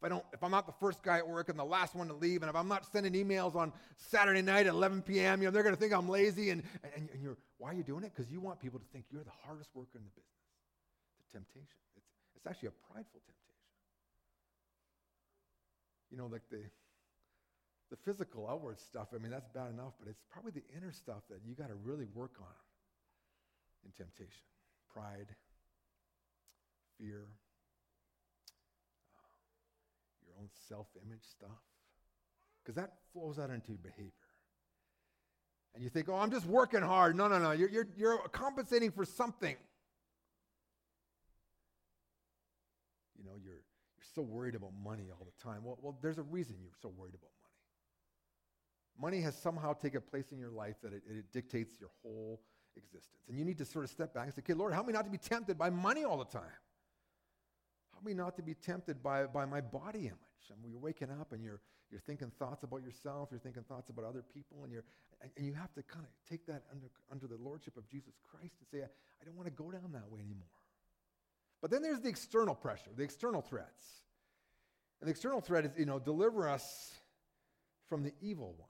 If 0.02 0.06
I 0.06 0.08
don't, 0.08 0.24
if 0.32 0.42
I'm 0.42 0.50
not 0.50 0.66
the 0.66 0.74
first 0.80 1.02
guy 1.02 1.18
at 1.18 1.28
work 1.28 1.48
and 1.48 1.56
the 1.56 1.64
last 1.64 1.94
one 1.94 2.08
to 2.08 2.14
leave, 2.14 2.42
and 2.42 2.50
if 2.50 2.56
I'm 2.56 2.66
not 2.66 2.84
sending 2.90 3.12
emails 3.12 3.54
on 3.54 3.72
Saturday 3.96 4.42
night 4.42 4.66
at 4.66 4.74
11 4.74 5.02
p.m., 5.02 5.40
you 5.40 5.46
know, 5.46 5.52
they're 5.52 5.62
going 5.62 5.76
to 5.76 5.80
think 5.80 5.92
I'm 5.92 6.08
lazy. 6.08 6.50
And, 6.50 6.64
and, 6.96 7.08
and 7.12 7.22
you're, 7.22 7.36
why 7.58 7.70
are 7.70 7.74
you 7.74 7.84
doing 7.84 8.02
it? 8.02 8.12
Because 8.14 8.30
you 8.30 8.40
want 8.40 8.58
people 8.58 8.80
to 8.80 8.86
think 8.92 9.04
you're 9.12 9.22
the 9.22 9.30
hardest 9.44 9.70
worker 9.74 9.94
in 9.94 10.02
the 10.02 10.10
business. 10.10 10.42
It's 11.20 11.30
a 11.30 11.38
temptation. 11.38 11.78
It's, 11.96 12.06
it's 12.34 12.46
actually 12.48 12.68
a 12.68 12.92
prideful 12.92 13.20
temptation 13.20 13.42
you 16.12 16.18
know, 16.18 16.26
like 16.26 16.42
the 16.50 16.60
the 17.92 17.96
physical 18.08 18.48
outward 18.48 18.80
stuff, 18.80 19.08
I 19.14 19.18
mean, 19.18 19.30
that's 19.30 19.50
bad 19.52 19.68
enough, 19.68 19.92
but 20.00 20.08
it's 20.08 20.22
probably 20.32 20.52
the 20.52 20.64
inner 20.74 20.92
stuff 20.92 21.28
that 21.28 21.40
you 21.44 21.54
got 21.54 21.68
to 21.68 21.74
really 21.74 22.06
work 22.14 22.32
on 22.40 22.56
in 23.84 23.92
temptation. 23.92 24.40
Pride, 24.94 25.28
fear, 26.96 27.28
own 30.42 30.48
self-image 30.68 31.24
stuff. 31.24 31.50
Because 32.62 32.76
that 32.76 32.92
flows 33.12 33.38
out 33.38 33.50
into 33.50 33.72
behavior. 33.72 34.12
And 35.74 35.82
you 35.82 35.88
think, 35.88 36.08
oh, 36.08 36.14
I'm 36.14 36.30
just 36.30 36.46
working 36.46 36.82
hard. 36.82 37.16
No, 37.16 37.28
no, 37.28 37.38
no. 37.38 37.52
You're, 37.52 37.70
you're, 37.70 37.88
you're 37.96 38.18
compensating 38.28 38.90
for 38.90 39.04
something. 39.04 39.56
You 43.18 43.24
know, 43.24 43.36
you're 43.42 43.62
so 44.14 44.22
worried 44.22 44.54
about 44.54 44.72
money 44.84 45.04
all 45.10 45.24
the 45.24 45.42
time. 45.42 45.64
Well, 45.64 45.78
well, 45.80 45.96
there's 46.02 46.18
a 46.18 46.22
reason 46.22 46.56
you're 46.60 46.72
so 46.82 46.88
worried 46.88 47.14
about 47.14 47.30
money. 47.42 49.10
Money 49.16 49.22
has 49.22 49.36
somehow 49.36 49.72
taken 49.72 50.02
place 50.02 50.30
in 50.30 50.38
your 50.38 50.50
life 50.50 50.76
that 50.82 50.92
it, 50.92 51.02
it 51.08 51.32
dictates 51.32 51.80
your 51.80 51.90
whole 52.02 52.42
existence. 52.76 53.22
And 53.28 53.38
you 53.38 53.44
need 53.44 53.58
to 53.58 53.64
sort 53.64 53.84
of 53.84 53.90
step 53.90 54.12
back 54.12 54.24
and 54.24 54.34
say, 54.34 54.40
okay, 54.40 54.54
Lord, 54.54 54.74
help 54.74 54.86
me 54.86 54.92
not 54.92 55.04
to 55.04 55.10
be 55.10 55.18
tempted 55.18 55.56
by 55.56 55.70
money 55.70 56.04
all 56.04 56.18
the 56.18 56.26
time. 56.26 56.42
Help 58.02 58.08
me 58.08 58.20
not 58.20 58.34
to 58.34 58.42
be 58.42 58.54
tempted 58.54 59.00
by, 59.00 59.26
by 59.26 59.44
my 59.44 59.60
body 59.60 60.06
image. 60.06 60.50
And 60.50 60.58
you're 60.68 60.80
waking 60.80 61.08
up 61.20 61.30
and 61.30 61.44
you're, 61.44 61.60
you're 61.88 62.00
thinking 62.00 62.32
thoughts 62.36 62.64
about 62.64 62.82
yourself, 62.82 63.28
you're 63.30 63.38
thinking 63.38 63.62
thoughts 63.62 63.90
about 63.90 64.04
other 64.04 64.24
people, 64.34 64.64
and, 64.64 64.72
you're, 64.72 64.82
and 65.36 65.46
you 65.46 65.54
have 65.54 65.72
to 65.74 65.84
kind 65.84 66.04
of 66.04 66.10
take 66.28 66.44
that 66.46 66.64
under, 66.72 66.88
under 67.12 67.28
the 67.28 67.40
lordship 67.40 67.76
of 67.76 67.88
Jesus 67.88 68.14
Christ 68.28 68.54
and 68.58 68.66
say, 68.72 68.84
I, 68.84 68.88
I 68.88 69.24
don't 69.24 69.36
want 69.36 69.46
to 69.46 69.52
go 69.52 69.70
down 69.70 69.92
that 69.92 70.10
way 70.10 70.18
anymore. 70.18 70.48
But 71.60 71.70
then 71.70 71.80
there's 71.80 72.00
the 72.00 72.08
external 72.08 72.56
pressure, 72.56 72.90
the 72.96 73.04
external 73.04 73.40
threats. 73.40 73.86
And 75.00 75.06
the 75.06 75.12
external 75.12 75.40
threat 75.40 75.64
is, 75.64 75.70
you 75.78 75.86
know, 75.86 76.00
deliver 76.00 76.48
us 76.48 76.90
from 77.88 78.02
the 78.02 78.12
evil 78.20 78.56
one. 78.58 78.68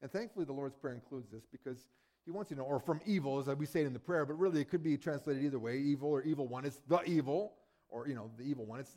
And 0.00 0.10
thankfully, 0.10 0.46
the 0.46 0.54
Lord's 0.54 0.76
Prayer 0.76 0.94
includes 0.94 1.28
this 1.30 1.44
because 1.52 1.88
he 2.24 2.30
wants 2.30 2.50
you 2.50 2.56
to 2.56 2.62
know, 2.62 2.68
or 2.68 2.78
from 2.78 3.00
evil, 3.06 3.38
as 3.38 3.46
we 3.56 3.66
say 3.66 3.80
it 3.80 3.86
in 3.86 3.92
the 3.92 3.98
prayer, 3.98 4.24
but 4.24 4.38
really 4.38 4.60
it 4.60 4.68
could 4.68 4.82
be 4.82 4.96
translated 4.96 5.42
either 5.42 5.58
way 5.58 5.78
evil 5.78 6.10
or 6.10 6.22
evil 6.22 6.46
one. 6.46 6.64
It's 6.64 6.80
the 6.86 7.02
evil, 7.04 7.54
or, 7.88 8.06
you 8.06 8.14
know, 8.14 8.30
the 8.36 8.44
evil 8.44 8.66
one. 8.66 8.80
It's 8.80 8.96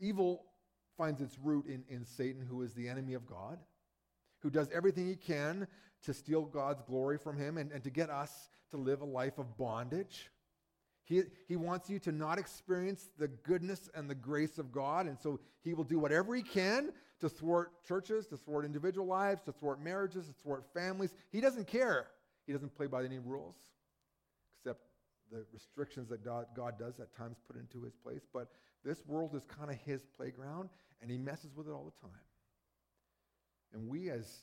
evil 0.00 0.44
finds 0.96 1.20
its 1.20 1.38
root 1.38 1.66
in, 1.66 1.84
in 1.88 2.04
Satan, 2.04 2.46
who 2.48 2.62
is 2.62 2.72
the 2.72 2.88
enemy 2.88 3.14
of 3.14 3.26
God, 3.26 3.58
who 4.40 4.50
does 4.50 4.68
everything 4.72 5.08
he 5.08 5.16
can 5.16 5.66
to 6.04 6.14
steal 6.14 6.42
God's 6.42 6.82
glory 6.82 7.18
from 7.18 7.36
him 7.36 7.58
and, 7.58 7.72
and 7.72 7.82
to 7.82 7.90
get 7.90 8.10
us 8.10 8.50
to 8.70 8.76
live 8.76 9.00
a 9.00 9.04
life 9.04 9.38
of 9.38 9.56
bondage. 9.56 10.30
He, 11.04 11.22
he 11.48 11.56
wants 11.56 11.90
you 11.90 11.98
to 12.00 12.12
not 12.12 12.38
experience 12.38 13.10
the 13.18 13.28
goodness 13.28 13.90
and 13.94 14.08
the 14.08 14.14
grace 14.14 14.58
of 14.58 14.72
God. 14.72 15.06
And 15.06 15.18
so 15.20 15.38
he 15.62 15.74
will 15.74 15.84
do 15.84 15.98
whatever 15.98 16.34
he 16.34 16.42
can 16.42 16.92
to 17.20 17.28
thwart 17.28 17.84
churches, 17.86 18.26
to 18.28 18.36
thwart 18.36 18.64
individual 18.64 19.06
lives, 19.06 19.42
to 19.42 19.52
thwart 19.52 19.80
marriages, 19.82 20.26
to 20.26 20.34
thwart 20.42 20.64
families. 20.72 21.14
He 21.30 21.40
doesn't 21.40 21.66
care. 21.66 22.06
He 22.46 22.52
doesn't 22.52 22.74
play 22.74 22.86
by 22.86 23.04
any 23.04 23.18
rules, 23.18 23.56
except 24.54 24.80
the 25.32 25.44
restrictions 25.52 26.08
that 26.10 26.24
God, 26.24 26.78
does 26.78 27.00
at 27.00 27.14
times 27.16 27.36
put 27.46 27.56
into 27.56 27.82
his 27.82 27.94
place. 27.94 28.22
But 28.32 28.48
this 28.84 29.04
world 29.06 29.34
is 29.34 29.44
kind 29.44 29.70
of 29.70 29.76
his 29.78 30.04
playground, 30.16 30.68
and 31.00 31.10
he 31.10 31.18
messes 31.18 31.54
with 31.56 31.68
it 31.68 31.72
all 31.72 31.84
the 31.84 32.06
time. 32.06 32.20
And 33.72 33.88
we 33.88 34.10
as 34.10 34.42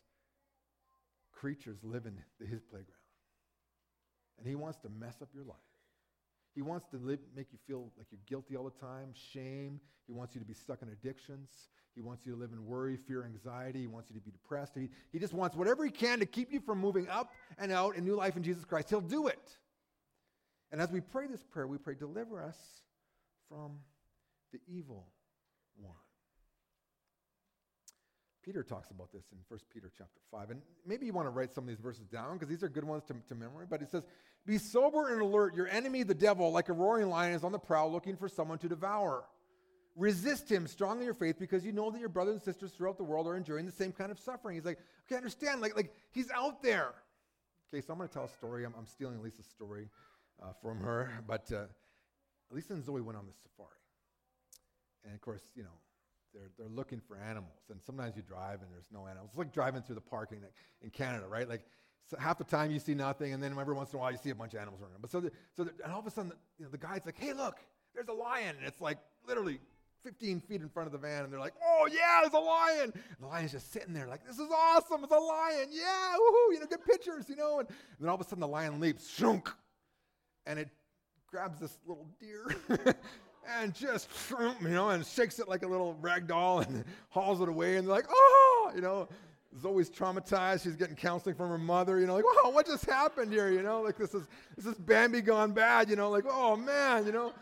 creatures 1.32 1.78
live 1.84 2.06
in 2.06 2.18
his 2.46 2.62
playground. 2.64 2.98
And 4.38 4.48
he 4.48 4.56
wants 4.56 4.80
to 4.80 4.90
mess 4.90 5.22
up 5.22 5.30
your 5.34 5.44
life. 5.44 5.58
He 6.54 6.62
wants 6.62 6.88
to 6.90 6.98
live, 6.98 7.20
make 7.36 7.48
you 7.52 7.60
feel 7.66 7.92
like 7.98 8.08
you're 8.12 8.20
guilty 8.28 8.56
all 8.56 8.66
the 8.66 8.86
time, 8.86 9.14
shame. 9.34 9.80
He 10.06 10.14
wants 10.14 10.36
you 10.36 10.42
to 10.42 10.48
be 10.48 10.54
stuck 10.54 10.82
in 10.82 10.90
addictions. 10.90 11.50
He 11.96 12.02
wants 12.02 12.26
you 12.26 12.34
to 12.34 12.40
live 12.40 12.52
in 12.52 12.66
worry, 12.66 12.98
fear, 12.98 13.26
anxiety. 13.26 13.82
He 13.82 13.88
wants 13.88 14.10
you 14.10 14.16
to 14.18 14.22
be 14.22 14.32
depressed. 14.32 14.74
He, 14.76 14.90
he 15.12 15.20
just 15.20 15.34
wants 15.34 15.56
whatever 15.56 15.86
he 15.86 15.92
can 15.92 16.20
to 16.20 16.26
keep 16.26 16.52
you 16.52 16.60
from 16.60 16.80
moving 16.80 17.08
up 17.10 17.32
and 17.58 17.72
out 17.72 17.96
in 17.96 18.06
new 18.06 18.16
life 18.16 18.36
in 18.36 18.44
Jesus 18.44 18.66
Christ. 18.66 18.90
He'll 18.90 19.02
do 19.02 19.28
it. 19.28 19.58
And 20.72 20.82
as 20.82 20.92
we 20.92 21.02
pray 21.02 21.28
this 21.28 21.44
prayer, 21.44 21.68
we 21.68 21.78
pray, 21.78 21.96
deliver 21.96 22.42
us 22.42 22.58
from 23.50 23.80
the 24.54 24.60
evil 24.68 25.08
one. 25.76 25.96
Peter 28.43 28.63
talks 28.63 28.89
about 28.89 29.12
this 29.12 29.23
in 29.32 29.38
1 29.47 29.60
Peter 29.71 29.91
chapter 29.95 30.19
5. 30.32 30.49
And 30.49 30.62
maybe 30.86 31.06
you 31.06 31.13
want 31.13 31.27
to 31.27 31.30
write 31.30 31.54
some 31.54 31.63
of 31.63 31.67
these 31.67 31.80
verses 31.80 32.08
down 32.08 32.34
because 32.34 32.49
these 32.49 32.63
are 32.63 32.69
good 32.69 32.84
ones 32.84 33.04
to, 33.06 33.15
to 33.27 33.36
memory. 33.36 33.65
But 33.69 33.82
it 33.82 33.89
says, 33.89 34.06
Be 34.45 34.58
sober 34.58 35.13
and 35.13 35.21
alert. 35.21 35.56
Your 35.56 35.67
enemy, 35.67 36.04
the 36.04 36.15
devil, 36.15 36.51
like 36.51 36.69
a 36.69 36.73
roaring 36.73 37.10
lion, 37.10 37.34
is 37.34 37.43
on 37.43 37.51
the 37.51 37.60
prowl 37.60 37.91
looking 37.91 38.15
for 38.15 38.27
someone 38.27 38.58
to 38.60 38.69
devour. 38.69 39.25
Resist 39.95 40.49
him 40.49 40.67
strong 40.67 40.99
in 40.99 41.06
your 41.06 41.13
faith 41.13 41.38
because 41.38 41.65
you 41.65 41.71
know 41.71 41.91
that 41.91 41.99
your 41.99 42.10
brothers 42.10 42.36
and 42.36 42.43
sisters 42.43 42.71
throughout 42.71 42.97
the 42.97 43.04
world 43.04 43.27
are 43.27 43.36
enduring 43.36 43.65
the 43.65 43.71
same 43.71 43.91
kind 43.91 44.12
of 44.12 44.17
suffering. 44.17 44.56
He's 44.56 44.65
like, 44.65 44.80
Okay, 45.08 45.17
understand. 45.17 45.62
Like, 45.62 45.75
like 45.75 45.93
he's 46.12 46.32
out 46.32 46.63
there. 46.63 46.93
Okay, 47.73 47.86
so 47.86 47.93
I'm 47.93 47.99
going 47.99 48.10
to 48.10 48.13
tell 48.13 48.25
a 48.25 48.30
story. 48.30 48.65
I'm, 48.65 48.73
I'm 48.77 48.88
stealing 48.88 49.21
Lisa's 49.21 49.45
story 49.45 49.89
uh, 50.41 50.54
from 50.62 50.80
her. 50.80 51.12
But 51.27 51.51
uh, 51.51 51.65
Lisa 52.49 52.73
and 52.73 52.84
Zoe 52.84 53.01
went 53.01 53.17
on 53.17 53.25
this 53.25 53.38
safari. 53.43 53.69
And 55.06 55.13
of 55.13 55.21
course, 55.21 55.43
you 55.56 55.63
know, 55.63 55.69
they're, 56.34 56.50
they're 56.58 56.76
looking 56.76 57.00
for 57.00 57.17
animals. 57.17 57.63
And 57.70 57.82
sometimes 57.82 58.15
you 58.15 58.22
drive 58.22 58.62
and 58.62 58.72
there's 58.72 58.89
no 58.91 59.08
animals. 59.08 59.30
It's 59.32 59.38
like 59.38 59.54
driving 59.54 59.82
through 59.82 59.96
the 59.96 60.02
parking 60.02 60.39
in 60.82 60.89
Canada, 60.89 61.28
right? 61.28 61.48
Like 61.48 61.65
so 62.12 62.17
half 62.20 62.38
the 62.38 62.44
time 62.44 62.72
you 62.72 62.80
see 62.80 62.94
nothing, 62.94 63.34
and 63.34 63.41
then 63.41 63.58
every 63.58 63.74
once 63.74 63.94
in 63.94 63.98
a 63.98 64.02
while 64.02 64.12
you 64.12 64.17
see 64.17 64.32
a 64.32 64.36
bunch 64.36 64.54
of 64.54 64.60
animals 64.60 64.82
running. 64.82 64.98
But 65.00 65.12
so, 65.12 65.22
the, 65.22 65.32
so 65.56 65.63
the, 65.63 65.72
and 65.82 65.94
all 65.94 66.00
of 66.00 66.08
a 66.08 66.12
sudden, 66.12 66.30
the, 66.30 66.36
you 66.60 66.65
know, 66.65 66.72
the 66.72 66.78
guy's 66.78 67.06
like, 67.06 67.17
"Hey, 67.17 67.32
look, 67.32 67.56
there's 67.96 68.10
a 68.10 68.13
lion!" 68.13 68.56
And 68.58 68.67
it's 68.67 68.82
like 68.82 68.98
literally 69.26 69.60
15 70.04 70.41
feet 70.41 70.62
in 70.62 70.67
front 70.67 70.88
of 70.88 70.91
the 70.91 70.98
van, 70.98 71.24
and 71.24 71.32
they're 71.32 71.39
like, 71.39 71.54
"Oh 71.63 71.88
yeah, 71.89 72.20
there's 72.22 72.34
a 72.34 72.46
lion!" 72.46 72.91
And 72.94 73.22
the 73.22 73.28
lion's 73.28 73.54
just 73.54 73.72
sitting 73.72 73.94
there, 73.94 74.08
like, 74.08 74.26
"This 74.28 74.39
is 74.39 74.50
awesome! 74.52 75.06
It's 75.06 75.13
a 75.13 75.17
lion! 75.17 75.70
Yeah, 75.72 76.15
woohoo! 76.15 76.54
You 76.54 76.60
know, 76.60 76.65
get 76.65 76.86
pictures, 76.86 77.30
you 77.30 77.38
know." 77.38 77.60
And, 77.60 77.70
and 77.70 77.78
then 78.02 78.10
all 78.10 78.15
of 78.15 78.22
a 78.22 78.26
sudden, 78.26 78.41
the 78.41 78.48
lion 78.48 78.82
leaps, 78.82 79.10
shunk, 79.10 79.50
and 80.46 80.60
it 80.60 80.67
grabs 81.28 81.62
this 81.62 81.78
little 81.88 82.10
deer. 82.20 82.54
and 83.60 83.73
just, 83.73 84.10
you 84.62 84.69
know, 84.69 84.89
and 84.89 85.06
shakes 85.06 85.39
it 85.39 85.47
like 85.47 85.63
a 85.63 85.67
little 85.67 85.95
rag 86.01 86.27
doll 86.27 86.60
and 86.60 86.84
hauls 87.10 87.41
it 87.41 87.49
away. 87.49 87.77
And 87.77 87.88
they're 87.88 87.95
like, 87.95 88.08
oh, 88.10 88.71
you 88.75 88.82
know, 88.82 89.08
Zoe's 89.60 89.89
traumatized. 89.89 90.63
She's 90.63 90.75
getting 90.75 90.95
counseling 90.95 91.36
from 91.36 91.49
her 91.49 91.58
mother, 91.58 91.99
you 91.99 92.08
know, 92.08 92.15
like, 92.15 92.25
wow, 92.25 92.51
what 92.51 92.65
just 92.65 92.86
happened 92.86 93.32
here? 93.32 93.49
You 93.49 93.63
know, 93.63 93.82
like 93.82 93.97
this 93.97 94.13
is, 94.13 94.27
this 94.56 94.65
is 94.65 94.75
Bambi 94.75 95.21
gone 95.21 95.51
bad, 95.51 95.89
you 95.89 95.95
know, 95.95 96.10
like, 96.10 96.25
oh 96.27 96.56
man, 96.56 97.06
you 97.06 97.12
know. 97.12 97.34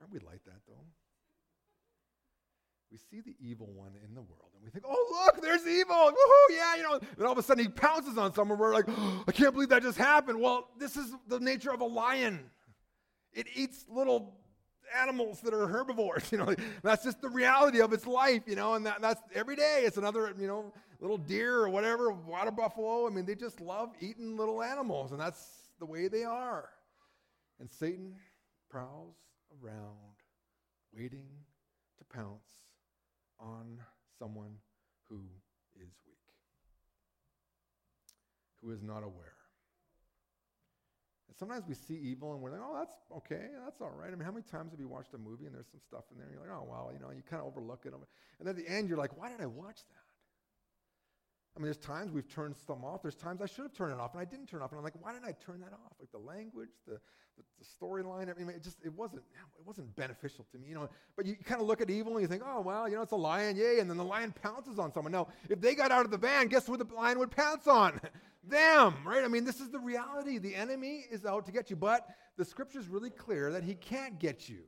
Aren't 0.00 0.12
we 0.12 0.20
like 0.20 0.44
that 0.44 0.60
though? 0.66 0.74
We 2.90 2.98
see 2.98 3.20
the 3.20 3.34
evil 3.40 3.68
one 3.74 3.92
in 4.06 4.14
the 4.14 4.22
world 4.22 4.45
we 4.66 4.72
think, 4.72 4.84
oh, 4.86 5.24
look, 5.24 5.42
there's 5.42 5.66
evil. 5.66 5.94
Woohoo, 5.94 6.56
yeah, 6.56 6.76
you 6.76 6.82
know. 6.82 7.00
And 7.16 7.24
all 7.24 7.32
of 7.32 7.38
a 7.38 7.42
sudden 7.42 7.64
he 7.64 7.70
pounces 7.70 8.18
on 8.18 8.34
someone. 8.34 8.58
We're 8.58 8.74
like, 8.74 8.86
oh, 8.88 9.24
I 9.26 9.32
can't 9.32 9.54
believe 9.54 9.68
that 9.68 9.82
just 9.82 9.96
happened. 9.96 10.40
Well, 10.40 10.68
this 10.78 10.96
is 10.96 11.14
the 11.28 11.38
nature 11.38 11.72
of 11.72 11.80
a 11.80 11.84
lion. 11.84 12.50
It 13.32 13.46
eats 13.54 13.84
little 13.88 14.34
animals 15.00 15.40
that 15.42 15.54
are 15.54 15.68
herbivores. 15.68 16.24
You 16.32 16.38
know, 16.38 16.54
that's 16.82 17.04
just 17.04 17.22
the 17.22 17.28
reality 17.28 17.80
of 17.80 17.92
its 17.92 18.06
life, 18.06 18.42
you 18.46 18.56
know, 18.56 18.74
and 18.74 18.84
that, 18.84 19.00
that's 19.00 19.22
every 19.34 19.56
day. 19.56 19.84
It's 19.84 19.96
another, 19.96 20.34
you 20.38 20.48
know, 20.48 20.72
little 21.00 21.16
deer 21.16 21.54
or 21.60 21.68
whatever, 21.68 22.10
water 22.10 22.50
buffalo. 22.50 23.06
I 23.06 23.10
mean, 23.10 23.24
they 23.24 23.36
just 23.36 23.60
love 23.60 23.90
eating 24.00 24.36
little 24.36 24.62
animals, 24.62 25.12
and 25.12 25.20
that's 25.20 25.70
the 25.78 25.86
way 25.86 26.08
they 26.08 26.24
are. 26.24 26.68
And 27.60 27.70
Satan 27.70 28.16
prowls 28.68 29.14
around 29.62 30.16
waiting 30.92 31.26
to 31.98 32.04
pounce 32.04 32.50
on 33.38 33.78
someone 34.18 34.56
who 35.08 35.20
is 35.76 35.90
weak, 36.06 36.18
who 38.62 38.70
is 38.72 38.82
not 38.82 39.02
aware, 39.04 39.36
And 41.28 41.36
sometimes 41.36 41.64
we 41.68 41.74
see 41.74 41.94
evil 41.94 42.32
and 42.32 42.40
we're 42.42 42.52
like, 42.52 42.60
oh, 42.62 42.76
that's 42.78 42.96
okay, 43.18 43.48
that's 43.64 43.80
all 43.80 43.90
right. 43.90 44.08
I 44.12 44.16
mean, 44.16 44.24
how 44.24 44.32
many 44.32 44.44
times 44.44 44.70
have 44.72 44.80
you 44.80 44.88
watched 44.88 45.14
a 45.14 45.18
movie 45.18 45.46
and 45.46 45.54
there's 45.54 45.70
some 45.70 45.80
stuff 45.80 46.04
in 46.12 46.18
there 46.18 46.26
and 46.26 46.34
you're 46.34 46.42
like, 46.46 46.54
oh, 46.56 46.66
well, 46.68 46.90
you 46.92 47.00
know, 47.00 47.10
you 47.10 47.22
kind 47.28 47.40
of 47.42 47.48
overlook 47.48 47.82
it. 47.86 47.92
And 48.40 48.48
at 48.48 48.56
the 48.56 48.68
end, 48.68 48.88
you're 48.88 48.98
like, 48.98 49.16
why 49.18 49.30
did 49.30 49.40
I 49.40 49.46
watch 49.46 49.80
that? 49.90 50.05
I 51.56 51.58
mean, 51.58 51.66
there's 51.66 51.78
times 51.78 52.12
we've 52.12 52.28
turned 52.28 52.54
some 52.66 52.84
off. 52.84 53.00
There's 53.00 53.14
times 53.14 53.40
I 53.40 53.46
should 53.46 53.62
have 53.62 53.72
turned 53.72 53.92
it 53.92 53.98
off 53.98 54.12
and 54.12 54.20
I 54.20 54.26
didn't 54.26 54.46
turn 54.46 54.60
it 54.60 54.64
off. 54.64 54.72
And 54.72 54.78
I'm 54.78 54.84
like, 54.84 54.92
why 55.00 55.14
didn't 55.14 55.24
I 55.24 55.32
turn 55.44 55.60
that 55.60 55.72
off? 55.72 55.92
Like 55.98 56.12
the 56.12 56.18
language, 56.18 56.68
the, 56.86 57.00
the, 57.38 57.42
the 57.58 57.64
storyline, 57.64 58.30
I 58.30 58.38
mean, 58.38 58.50
it 58.50 58.62
just, 58.62 58.76
it 58.84 58.92
wasn't, 58.92 59.22
it 59.58 59.66
wasn't 59.66 59.94
beneficial 59.96 60.46
to 60.52 60.58
me, 60.58 60.68
you 60.68 60.74
know. 60.74 60.90
But 61.16 61.24
you 61.24 61.34
kind 61.34 61.62
of 61.62 61.66
look 61.66 61.80
at 61.80 61.88
evil 61.88 62.12
and 62.12 62.20
you 62.20 62.28
think, 62.28 62.42
oh, 62.44 62.60
well, 62.60 62.86
you 62.86 62.96
know, 62.96 63.02
it's 63.02 63.12
a 63.12 63.16
lion, 63.16 63.56
yay. 63.56 63.78
And 63.78 63.88
then 63.88 63.96
the 63.96 64.04
lion 64.04 64.34
pounces 64.42 64.78
on 64.78 64.92
someone. 64.92 65.12
Now, 65.12 65.28
if 65.48 65.58
they 65.62 65.74
got 65.74 65.90
out 65.90 66.04
of 66.04 66.10
the 66.10 66.18
van, 66.18 66.48
guess 66.48 66.66
who 66.66 66.76
the 66.76 66.86
lion 66.94 67.18
would 67.18 67.30
pounce 67.30 67.66
on? 67.66 68.00
Them, 68.46 68.94
right? 69.04 69.24
I 69.24 69.28
mean, 69.28 69.44
this 69.44 69.60
is 69.60 69.70
the 69.70 69.80
reality. 69.80 70.36
The 70.36 70.54
enemy 70.54 71.04
is 71.10 71.24
out 71.24 71.46
to 71.46 71.52
get 71.52 71.70
you. 71.70 71.76
But 71.76 72.06
the 72.36 72.44
scripture 72.44 72.78
is 72.78 72.86
really 72.86 73.10
clear 73.10 73.50
that 73.52 73.64
he 73.64 73.74
can't 73.74 74.18
get 74.18 74.46
you, 74.48 74.60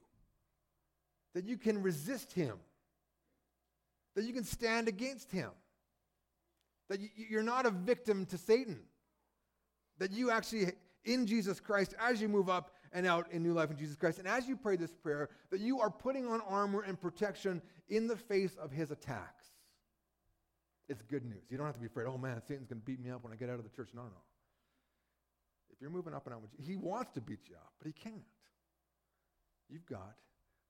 that 1.34 1.44
you 1.44 1.58
can 1.58 1.82
resist 1.82 2.32
him, 2.32 2.56
that 4.16 4.24
you 4.24 4.32
can 4.32 4.44
stand 4.44 4.88
against 4.88 5.30
him. 5.30 5.50
That 6.88 7.00
you're 7.16 7.42
not 7.42 7.66
a 7.66 7.70
victim 7.70 8.26
to 8.26 8.38
Satan. 8.38 8.80
That 9.98 10.12
you 10.12 10.30
actually, 10.30 10.72
in 11.04 11.26
Jesus 11.26 11.60
Christ, 11.60 11.94
as 12.00 12.20
you 12.20 12.28
move 12.28 12.48
up 12.48 12.72
and 12.92 13.06
out 13.06 13.30
in 13.30 13.42
new 13.42 13.52
life 13.52 13.70
in 13.70 13.76
Jesus 13.76 13.96
Christ, 13.96 14.18
and 14.18 14.26
as 14.26 14.48
you 14.48 14.56
pray 14.56 14.76
this 14.76 14.94
prayer, 14.94 15.28
that 15.50 15.60
you 15.60 15.80
are 15.80 15.90
putting 15.90 16.26
on 16.26 16.40
armor 16.48 16.82
and 16.82 17.00
protection 17.00 17.60
in 17.88 18.06
the 18.06 18.16
face 18.16 18.56
of 18.60 18.70
his 18.70 18.90
attacks. 18.90 19.44
It's 20.88 21.02
good 21.02 21.24
news. 21.24 21.44
You 21.50 21.58
don't 21.58 21.66
have 21.66 21.74
to 21.74 21.80
be 21.80 21.86
afraid, 21.86 22.06
oh 22.06 22.16
man, 22.16 22.40
Satan's 22.46 22.68
going 22.68 22.80
to 22.80 22.86
beat 22.86 23.00
me 23.00 23.10
up 23.10 23.22
when 23.22 23.32
I 23.32 23.36
get 23.36 23.50
out 23.50 23.58
of 23.58 23.64
the 23.64 23.76
church. 23.76 23.90
No, 23.94 24.02
no. 24.02 24.22
If 25.70 25.82
you're 25.82 25.90
moving 25.90 26.14
up 26.14 26.26
and 26.26 26.34
out, 26.34 26.42
he 26.58 26.76
wants 26.76 27.12
to 27.12 27.20
beat 27.20 27.40
you 27.48 27.56
up, 27.56 27.72
but 27.78 27.86
he 27.86 27.92
can't. 27.92 28.14
You've 29.68 29.86
got 29.86 30.16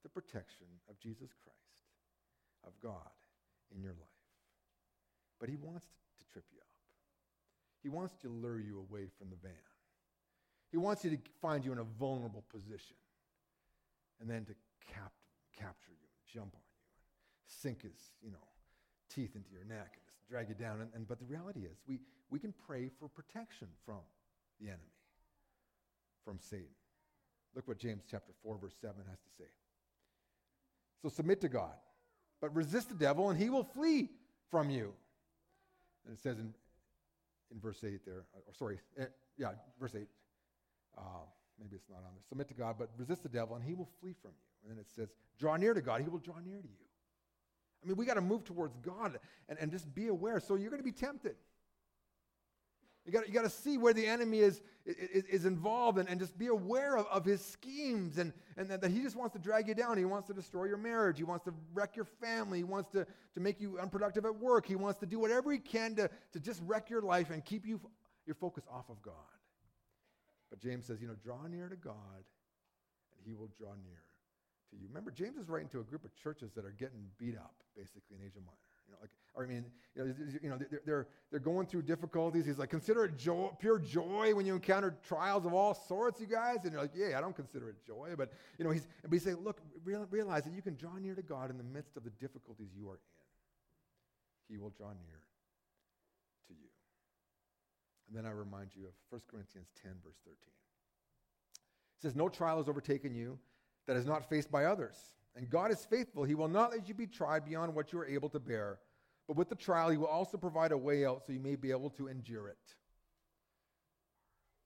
the 0.02 0.08
protection 0.08 0.66
of 0.90 0.98
Jesus 0.98 1.30
Christ, 1.42 1.86
of 2.66 2.72
God 2.82 3.10
in 3.74 3.80
your 3.80 3.92
life. 3.92 4.08
But 5.38 5.48
he 5.48 5.56
wants 5.56 5.86
trip 6.32 6.44
you 6.52 6.58
up. 6.60 6.68
He 7.82 7.88
wants 7.88 8.16
to 8.22 8.28
lure 8.28 8.60
you 8.60 8.78
away 8.78 9.08
from 9.18 9.30
the 9.30 9.36
van. 9.42 9.52
He 10.70 10.76
wants 10.76 11.04
you 11.04 11.10
to 11.10 11.18
find 11.40 11.64
you 11.64 11.72
in 11.72 11.78
a 11.78 11.84
vulnerable 11.98 12.44
position 12.50 12.96
and 14.20 14.28
then 14.28 14.44
to 14.44 14.54
cap- 14.92 15.12
capture 15.56 15.92
you 15.92 16.04
and 16.04 16.22
jump 16.26 16.54
on 16.54 16.60
you 16.60 16.78
and 17.40 17.46
sink 17.46 17.82
his, 17.82 18.12
you 18.22 18.30
know, 18.30 18.46
teeth 19.08 19.34
into 19.34 19.50
your 19.50 19.64
neck 19.64 19.94
and 19.94 20.04
just 20.04 20.28
drag 20.28 20.48
you 20.48 20.54
down. 20.54 20.80
And, 20.80 20.90
and, 20.94 21.08
but 21.08 21.18
the 21.18 21.24
reality 21.24 21.60
is, 21.60 21.78
we, 21.86 22.00
we 22.30 22.38
can 22.38 22.52
pray 22.66 22.90
for 22.98 23.08
protection 23.08 23.68
from 23.86 24.00
the 24.60 24.66
enemy, 24.66 24.98
from 26.24 26.38
Satan. 26.38 26.66
Look 27.54 27.66
what 27.66 27.78
James 27.78 28.02
chapter 28.10 28.32
4, 28.42 28.58
verse 28.58 28.74
7 28.80 28.94
has 29.08 29.18
to 29.18 29.30
say. 29.38 29.48
So 31.00 31.08
submit 31.08 31.40
to 31.40 31.48
God, 31.48 31.74
but 32.40 32.54
resist 32.54 32.88
the 32.88 32.94
devil, 32.94 33.30
and 33.30 33.38
he 33.38 33.48
will 33.48 33.64
flee 33.64 34.10
from 34.50 34.68
you. 34.68 34.92
And 36.08 36.16
it 36.16 36.22
says 36.22 36.38
in, 36.38 36.54
in 37.52 37.60
verse 37.60 37.84
8 37.84 38.00
there, 38.06 38.24
or 38.34 38.54
sorry, 38.54 38.80
eh, 38.98 39.04
yeah, 39.36 39.50
verse 39.78 39.94
8. 39.94 40.08
Uh, 40.96 41.02
maybe 41.60 41.76
it's 41.76 41.88
not 41.90 41.98
on 41.98 42.14
there. 42.14 42.22
Submit 42.28 42.48
to 42.48 42.54
God, 42.54 42.76
but 42.78 42.88
resist 42.96 43.22
the 43.22 43.28
devil, 43.28 43.54
and 43.54 43.64
he 43.64 43.74
will 43.74 43.88
flee 44.00 44.14
from 44.20 44.30
you. 44.30 44.70
And 44.70 44.72
then 44.72 44.80
it 44.80 44.88
says, 44.96 45.08
draw 45.38 45.56
near 45.56 45.74
to 45.74 45.82
God, 45.82 46.00
he 46.00 46.08
will 46.08 46.18
draw 46.18 46.36
near 46.44 46.56
to 46.56 46.66
you. 46.66 46.86
I 47.84 47.86
mean, 47.86 47.96
we 47.96 48.06
got 48.06 48.14
to 48.14 48.22
move 48.22 48.44
towards 48.44 48.74
God 48.78 49.18
and, 49.48 49.58
and 49.58 49.70
just 49.70 49.94
be 49.94 50.08
aware. 50.08 50.40
So 50.40 50.56
you're 50.56 50.70
going 50.70 50.82
to 50.82 50.84
be 50.84 50.92
tempted. 50.92 51.36
You 53.08 53.14
got 53.14 53.32
you 53.32 53.40
to 53.40 53.48
see 53.48 53.78
where 53.78 53.94
the 53.94 54.06
enemy 54.06 54.40
is, 54.40 54.60
is, 54.84 55.24
is 55.24 55.44
involved 55.46 55.96
and, 55.96 56.06
and 56.10 56.20
just 56.20 56.38
be 56.38 56.48
aware 56.48 56.98
of, 56.98 57.06
of 57.06 57.24
his 57.24 57.42
schemes 57.42 58.18
and, 58.18 58.34
and 58.58 58.68
that, 58.68 58.82
that 58.82 58.90
he 58.90 59.00
just 59.00 59.16
wants 59.16 59.32
to 59.32 59.38
drag 59.38 59.66
you 59.66 59.74
down. 59.74 59.96
He 59.96 60.04
wants 60.04 60.26
to 60.28 60.34
destroy 60.34 60.64
your 60.64 60.76
marriage. 60.76 61.16
He 61.16 61.24
wants 61.24 61.46
to 61.46 61.54
wreck 61.72 61.96
your 61.96 62.04
family. 62.04 62.58
He 62.58 62.64
wants 62.64 62.90
to, 62.90 63.06
to 63.32 63.40
make 63.40 63.62
you 63.62 63.78
unproductive 63.78 64.26
at 64.26 64.36
work. 64.38 64.66
He 64.66 64.76
wants 64.76 64.98
to 65.00 65.06
do 65.06 65.18
whatever 65.18 65.50
he 65.50 65.58
can 65.58 65.94
to, 65.94 66.10
to 66.34 66.38
just 66.38 66.60
wreck 66.66 66.90
your 66.90 67.00
life 67.00 67.30
and 67.30 67.42
keep 67.42 67.64
you, 67.64 67.80
your 68.26 68.34
focus 68.34 68.64
off 68.70 68.90
of 68.90 69.00
God. 69.00 69.14
But 70.50 70.60
James 70.60 70.84
says, 70.84 71.00
you 71.00 71.08
know, 71.08 71.16
draw 71.24 71.46
near 71.46 71.70
to 71.70 71.76
God 71.76 71.94
and 73.16 73.24
he 73.24 73.32
will 73.32 73.48
draw 73.56 73.70
near 73.70 74.02
to 74.70 74.76
you. 74.76 74.86
Remember, 74.88 75.10
James 75.10 75.38
is 75.38 75.48
writing 75.48 75.70
to 75.70 75.80
a 75.80 75.84
group 75.84 76.04
of 76.04 76.14
churches 76.14 76.52
that 76.56 76.66
are 76.66 76.74
getting 76.78 77.06
beat 77.16 77.36
up, 77.36 77.54
basically, 77.74 78.16
in 78.20 78.26
Asia 78.26 78.40
Minor. 78.44 78.67
You 78.88 78.94
know, 78.94 78.98
like, 79.00 79.10
I 79.36 79.46
mean, 79.46 79.64
you 79.94 80.04
know, 80.04 80.14
you 80.42 80.50
know 80.50 80.58
they're, 80.58 80.80
they're, 80.84 81.06
they're 81.30 81.40
going 81.40 81.66
through 81.66 81.82
difficulties. 81.82 82.46
He's 82.46 82.58
like, 82.58 82.70
consider 82.70 83.04
it 83.04 83.16
joy, 83.16 83.50
pure 83.60 83.78
joy 83.78 84.34
when 84.34 84.46
you 84.46 84.54
encounter 84.54 84.96
trials 85.06 85.44
of 85.44 85.52
all 85.52 85.74
sorts, 85.74 86.20
you 86.20 86.26
guys. 86.26 86.58
And 86.64 86.72
you're 86.72 86.80
like, 86.80 86.92
yeah, 86.94 87.18
I 87.18 87.20
don't 87.20 87.36
consider 87.36 87.68
it 87.68 87.76
joy. 87.86 88.14
But, 88.16 88.32
you 88.58 88.64
know, 88.64 88.70
he's, 88.70 88.86
but 89.02 89.12
he's 89.12 89.22
saying, 89.22 89.38
look, 89.44 89.60
realize 89.84 90.44
that 90.44 90.54
you 90.54 90.62
can 90.62 90.74
draw 90.74 90.96
near 90.96 91.14
to 91.14 91.22
God 91.22 91.50
in 91.50 91.58
the 91.58 91.64
midst 91.64 91.96
of 91.96 92.04
the 92.04 92.10
difficulties 92.10 92.68
you 92.76 92.88
are 92.88 92.94
in. 92.94 93.00
He 94.48 94.56
will 94.56 94.70
draw 94.70 94.88
near 94.88 95.20
to 96.48 96.54
you. 96.54 96.68
And 98.08 98.16
then 98.16 98.24
I 98.24 98.34
remind 98.34 98.70
you 98.74 98.86
of 98.86 98.92
1 99.10 99.20
Corinthians 99.30 99.68
10, 99.82 99.92
verse 100.02 100.16
13. 100.24 100.36
It 100.36 102.02
says, 102.02 102.16
No 102.16 102.28
trial 102.28 102.56
has 102.56 102.68
overtaken 102.68 103.14
you 103.14 103.38
that 103.86 103.96
is 103.96 104.06
not 104.06 104.28
faced 104.28 104.50
by 104.50 104.64
others. 104.64 104.96
And 105.36 105.48
God 105.48 105.70
is 105.70 105.84
faithful. 105.84 106.24
He 106.24 106.34
will 106.34 106.48
not 106.48 106.72
let 106.72 106.88
you 106.88 106.94
be 106.94 107.06
tried 107.06 107.44
beyond 107.44 107.74
what 107.74 107.92
you 107.92 107.98
are 108.00 108.06
able 108.06 108.28
to 108.30 108.40
bear. 108.40 108.78
But 109.28 109.36
with 109.36 109.48
the 109.48 109.54
trial, 109.54 109.90
He 109.90 109.96
will 109.96 110.06
also 110.06 110.36
provide 110.36 110.72
a 110.72 110.78
way 110.78 111.04
out 111.04 111.22
so 111.26 111.32
you 111.32 111.40
may 111.40 111.54
be 111.54 111.70
able 111.70 111.90
to 111.90 112.08
endure 112.08 112.48
it. 112.48 112.56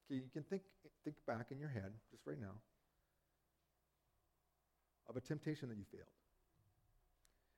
Okay, 0.06 0.20
you 0.22 0.30
can 0.32 0.44
think, 0.44 0.62
think 1.04 1.16
back 1.26 1.46
in 1.50 1.58
your 1.58 1.68
head, 1.68 1.92
just 2.10 2.26
right 2.26 2.40
now, 2.40 2.54
of 5.08 5.16
a 5.16 5.20
temptation 5.20 5.68
that 5.68 5.76
you 5.76 5.84
failed. 5.90 6.06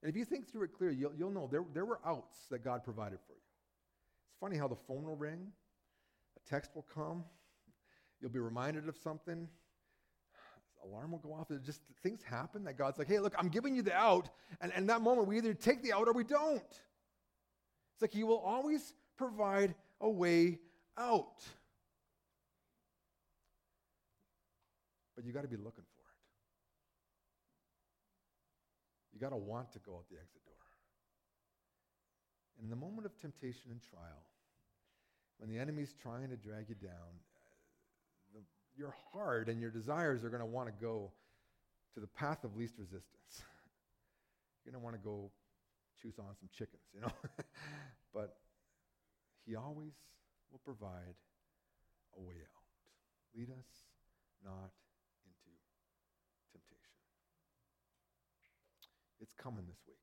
And 0.02 0.10
if 0.10 0.16
you 0.16 0.24
think 0.24 0.50
through 0.50 0.64
it 0.64 0.72
clearly, 0.76 0.96
you'll, 0.96 1.14
you'll 1.16 1.30
know 1.30 1.48
there, 1.50 1.64
there 1.72 1.84
were 1.84 2.00
outs 2.04 2.46
that 2.50 2.62
God 2.62 2.84
provided 2.84 3.18
for 3.26 3.32
you. 3.32 3.38
It's 4.28 4.38
funny 4.40 4.56
how 4.56 4.68
the 4.68 4.76
phone 4.76 5.04
will 5.04 5.16
ring, 5.16 5.46
a 6.36 6.48
text 6.48 6.72
will 6.74 6.86
come, 6.94 7.24
you'll 8.20 8.30
be 8.30 8.38
reminded 8.38 8.88
of 8.88 8.96
something, 8.96 9.48
alarm 10.84 11.12
will 11.12 11.18
go 11.18 11.32
off. 11.32 11.50
It 11.50 11.62
just 11.64 11.80
things 12.02 12.22
happen 12.22 12.64
that 12.64 12.76
God's 12.76 12.98
like, 12.98 13.08
hey, 13.08 13.18
look, 13.18 13.34
I'm 13.38 13.48
giving 13.48 13.74
you 13.74 13.82
the 13.82 13.94
out. 13.94 14.28
And, 14.60 14.72
and 14.74 14.88
that 14.88 15.00
moment, 15.00 15.28
we 15.28 15.36
either 15.36 15.54
take 15.54 15.82
the 15.82 15.92
out 15.92 16.08
or 16.08 16.12
we 16.12 16.24
don't. 16.24 16.62
It's 16.62 18.02
like 18.02 18.12
He 18.12 18.24
will 18.24 18.38
always 18.38 18.94
provide 19.16 19.74
a 20.00 20.08
way 20.08 20.58
out. 20.98 21.42
But 25.14 25.24
you 25.24 25.32
got 25.32 25.42
to 25.42 25.48
be 25.48 25.56
looking 25.56 25.84
for 25.84 26.02
it. 26.02 26.18
You 29.12 29.20
got 29.20 29.30
to 29.30 29.36
want 29.36 29.72
to 29.72 29.78
go 29.78 29.92
out 29.92 30.04
the 30.10 30.16
exit 30.16 30.44
door. 30.44 30.54
And 32.58 32.64
in 32.64 32.70
the 32.70 32.76
moment 32.76 33.06
of 33.06 33.16
temptation 33.20 33.70
and 33.70 33.80
trial, 33.80 34.26
when 35.38 35.48
the 35.50 35.58
enemy's 35.58 35.94
trying 36.00 36.30
to 36.30 36.36
drag 36.36 36.68
you 36.68 36.74
down, 36.74 37.20
your 38.76 38.94
heart 39.12 39.48
and 39.48 39.60
your 39.60 39.70
desires 39.70 40.24
are 40.24 40.28
going 40.30 40.40
to 40.40 40.46
want 40.46 40.68
to 40.68 40.74
go 40.80 41.12
to 41.94 42.00
the 42.00 42.06
path 42.06 42.44
of 42.44 42.56
least 42.56 42.74
resistance. 42.78 43.04
You're 44.64 44.72
going 44.72 44.80
to 44.80 44.84
want 44.84 44.96
to 44.96 45.02
go 45.02 45.30
choose 46.00 46.18
on 46.18 46.34
some 46.38 46.48
chickens, 46.52 46.82
you 46.92 47.00
know? 47.00 47.12
but 48.14 48.36
he 49.46 49.54
always 49.56 49.92
will 50.50 50.60
provide 50.64 51.14
a 52.16 52.20
way 52.20 52.34
out. 52.34 52.64
Lead 53.36 53.50
us 53.50 53.70
not 54.44 54.70
into 55.26 55.50
temptation. 56.52 56.94
It's 59.20 59.34
coming 59.34 59.64
this 59.68 59.80
week. 59.86 59.96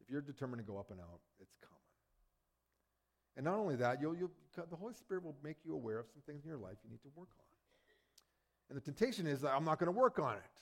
If 0.00 0.10
you're 0.10 0.20
determined 0.20 0.62
to 0.62 0.68
go 0.68 0.78
up 0.78 0.90
and 0.90 1.00
out, 1.00 1.20
it's 1.40 1.56
coming. 1.58 1.95
And 3.36 3.44
not 3.44 3.58
only 3.58 3.76
that, 3.76 4.00
you'll, 4.00 4.16
you'll, 4.16 4.30
the 4.56 4.76
Holy 4.76 4.94
Spirit 4.94 5.24
will 5.24 5.36
make 5.44 5.56
you 5.64 5.74
aware 5.74 5.98
of 5.98 6.06
some 6.08 6.22
things 6.26 6.44
in 6.44 6.48
your 6.48 6.58
life 6.58 6.76
you 6.82 6.90
need 6.90 7.02
to 7.02 7.10
work 7.14 7.28
on. 7.38 7.44
And 8.68 8.76
the 8.76 8.82
temptation 8.82 9.26
is 9.26 9.44
I'm 9.44 9.64
not 9.64 9.78
going 9.78 9.92
to 9.92 9.98
work 9.98 10.18
on 10.18 10.34
it. 10.36 10.60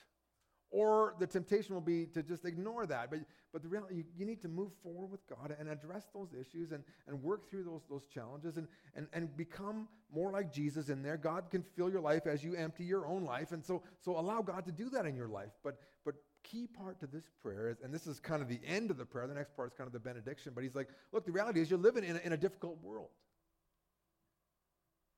Or 0.71 1.15
the 1.21 1.27
temptation 1.27 1.73
will 1.73 1.81
be 1.81 2.07
to 2.07 2.23
just 2.25 2.45
ignore 2.45 2.85
that. 2.87 3.09
But, 3.09 3.21
but 3.53 3.63
the 3.63 3.69
reality, 3.69 3.95
you, 3.95 4.05
you 4.19 4.27
need 4.27 4.43
to 4.43 4.49
move 4.49 4.73
forward 4.83 5.09
with 5.09 5.21
God 5.29 5.55
and 5.57 5.69
address 5.69 6.07
those 6.13 6.31
issues 6.33 6.73
and, 6.73 6.83
and 7.07 7.23
work 7.23 7.49
through 7.49 7.63
those, 7.63 7.83
those 7.89 8.07
challenges 8.13 8.57
and, 8.57 8.67
and, 8.97 9.07
and 9.13 9.37
become 9.37 9.87
more 10.13 10.33
like 10.33 10.53
Jesus 10.53 10.89
in 10.89 11.01
there. 11.01 11.17
God 11.17 11.45
can 11.49 11.63
fill 11.77 11.89
your 11.89 12.01
life 12.01 12.27
as 12.27 12.43
you 12.43 12.57
empty 12.57 12.83
your 12.83 13.07
own 13.07 13.25
life. 13.25 13.53
And 13.53 13.65
so, 13.65 13.85
so 14.01 14.19
allow 14.19 14.43
God 14.43 14.65
to 14.65 14.73
do 14.73 14.91
that 14.91 15.07
in 15.07 15.15
your 15.15 15.29
life. 15.29 15.53
But, 15.63 15.79
but 16.05 16.17
key 16.45 16.67
part 16.67 17.01
to 17.01 17.07
this 17.07 17.25
prayer 17.43 17.69
is, 17.69 17.79
and 17.83 17.93
this 17.93 18.07
is 18.07 18.21
kind 18.21 18.41
of 18.43 18.49
the 18.49 18.61
end 18.65 18.91
of 18.91 18.99
the 18.99 19.05
prayer, 19.05 19.27
the 19.27 19.35
next 19.35 19.57
part 19.57 19.73
is 19.73 19.75
kind 19.77 19.87
of 19.89 19.93
the 19.93 19.99
benediction, 19.99 20.53
but 20.55 20.63
he's 20.63 20.75
like, 20.75 20.89
look, 21.13 21.25
the 21.25 21.33
reality 21.33 21.61
is 21.61 21.71
you're 21.71 21.79
living 21.79 22.05
in 22.05 22.17
a, 22.17 22.21
in 22.21 22.33
a 22.33 22.37
difficult 22.37 22.79
world. 22.83 23.09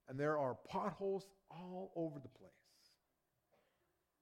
And 0.08 0.18
there 0.18 0.38
are 0.38 0.56
potholes 0.68 1.26
all 1.50 1.92
over 1.96 2.18
the 2.20 2.28
place. 2.28 2.52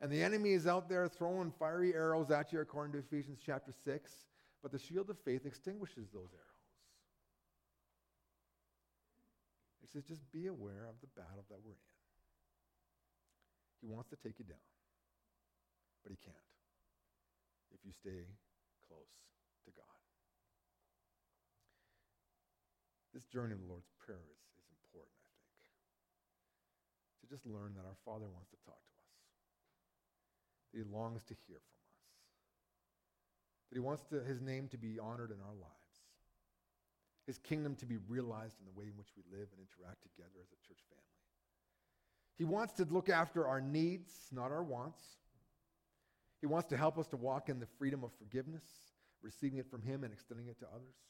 And 0.01 0.11
the 0.11 0.23
enemy 0.23 0.53
is 0.53 0.67
out 0.67 0.89
there 0.89 1.07
throwing 1.09 1.53
fiery 1.59 1.95
arrows 1.95 2.31
at 2.31 2.53
you, 2.53 2.61
according 2.61 2.93
to 2.95 2.99
Ephesians 2.99 3.39
chapter 3.45 3.73
6. 3.85 4.13
But 4.63 4.73
the 4.73 4.79
shield 4.79 5.11
of 5.11 5.19
faith 5.25 5.47
extinguishes 5.47 6.09
those 6.13 6.31
arrows. 6.33 6.55
He 9.83 9.87
says, 9.87 10.05
just 10.05 10.31
be 10.33 10.47
aware 10.47 10.87
of 10.89 10.95
the 11.01 11.07
battle 11.21 11.45
that 11.51 11.59
we're 11.63 11.73
in. 11.73 11.79
He 13.83 13.87
wants 13.87 14.09
to 14.11 14.17
take 14.17 14.39
you 14.39 14.47
down, 14.47 14.57
but 16.03 16.11
he 16.11 16.17
can't 16.25 16.54
if 17.75 17.83
you 17.83 17.93
stay 17.93 18.25
close 18.87 19.15
to 19.67 19.71
God. 19.75 19.99
This 23.13 23.27
journey 23.27 23.55
of 23.55 23.63
the 23.63 23.71
Lord's 23.71 23.91
Prayer 23.99 24.23
is, 24.31 24.43
is 24.59 24.69
important, 24.87 25.19
I 25.23 25.31
think. 25.39 25.59
To 27.23 27.27
just 27.31 27.47
learn 27.47 27.75
that 27.75 27.87
our 27.87 27.99
Father 28.07 28.27
wants 28.31 28.51
to 28.55 28.59
talk 28.63 28.79
to 28.79 28.97
us, 28.99 29.15
that 30.73 30.79
He 30.83 30.87
longs 30.87 31.23
to 31.31 31.35
hear 31.47 31.59
from 31.59 31.83
us, 31.91 32.03
that 33.71 33.77
He 33.79 33.85
wants 33.85 34.03
to, 34.11 34.23
His 34.23 34.43
name 34.43 34.67
to 34.71 34.79
be 34.79 34.99
honored 34.99 35.31
in 35.31 35.39
our 35.43 35.55
lives, 35.59 35.99
His 37.27 37.39
kingdom 37.39 37.75
to 37.83 37.87
be 37.87 37.99
realized 38.07 38.59
in 38.59 38.67
the 38.67 38.75
way 38.75 38.91
in 38.91 38.97
which 38.99 39.15
we 39.15 39.23
live 39.31 39.47
and 39.51 39.63
interact 39.63 40.03
together 40.03 40.43
as 40.43 40.51
a 40.51 40.61
church 40.63 40.83
family. 40.91 41.15
He 42.37 42.45
wants 42.45 42.75
to 42.75 42.85
look 42.91 43.09
after 43.09 43.47
our 43.47 43.61
needs, 43.61 44.11
not 44.33 44.51
our 44.51 44.63
wants. 44.63 45.03
He 46.45 46.47
wants 46.47 46.69
to 46.69 46.77
help 46.77 46.99
us 46.99 47.07
to 47.07 47.17
walk 47.17 47.49
in 47.49 47.59
the 47.59 47.67
freedom 47.79 48.05
of 48.05 48.13
forgiveness, 48.19 48.65
receiving 49.23 49.59
it 49.59 49.71
from 49.71 49.81
Him 49.81 50.05
and 50.05 50.13
extending 50.13 50.47
it 50.49 50.59
to 50.59 50.67
others. 50.67 51.01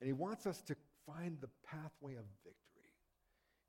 And 0.00 0.06
He 0.06 0.12
wants 0.12 0.46
us 0.46 0.62
to 0.68 0.76
find 1.04 1.36
the 1.40 1.48
pathway 1.66 2.14
of 2.14 2.22
victory 2.44 2.94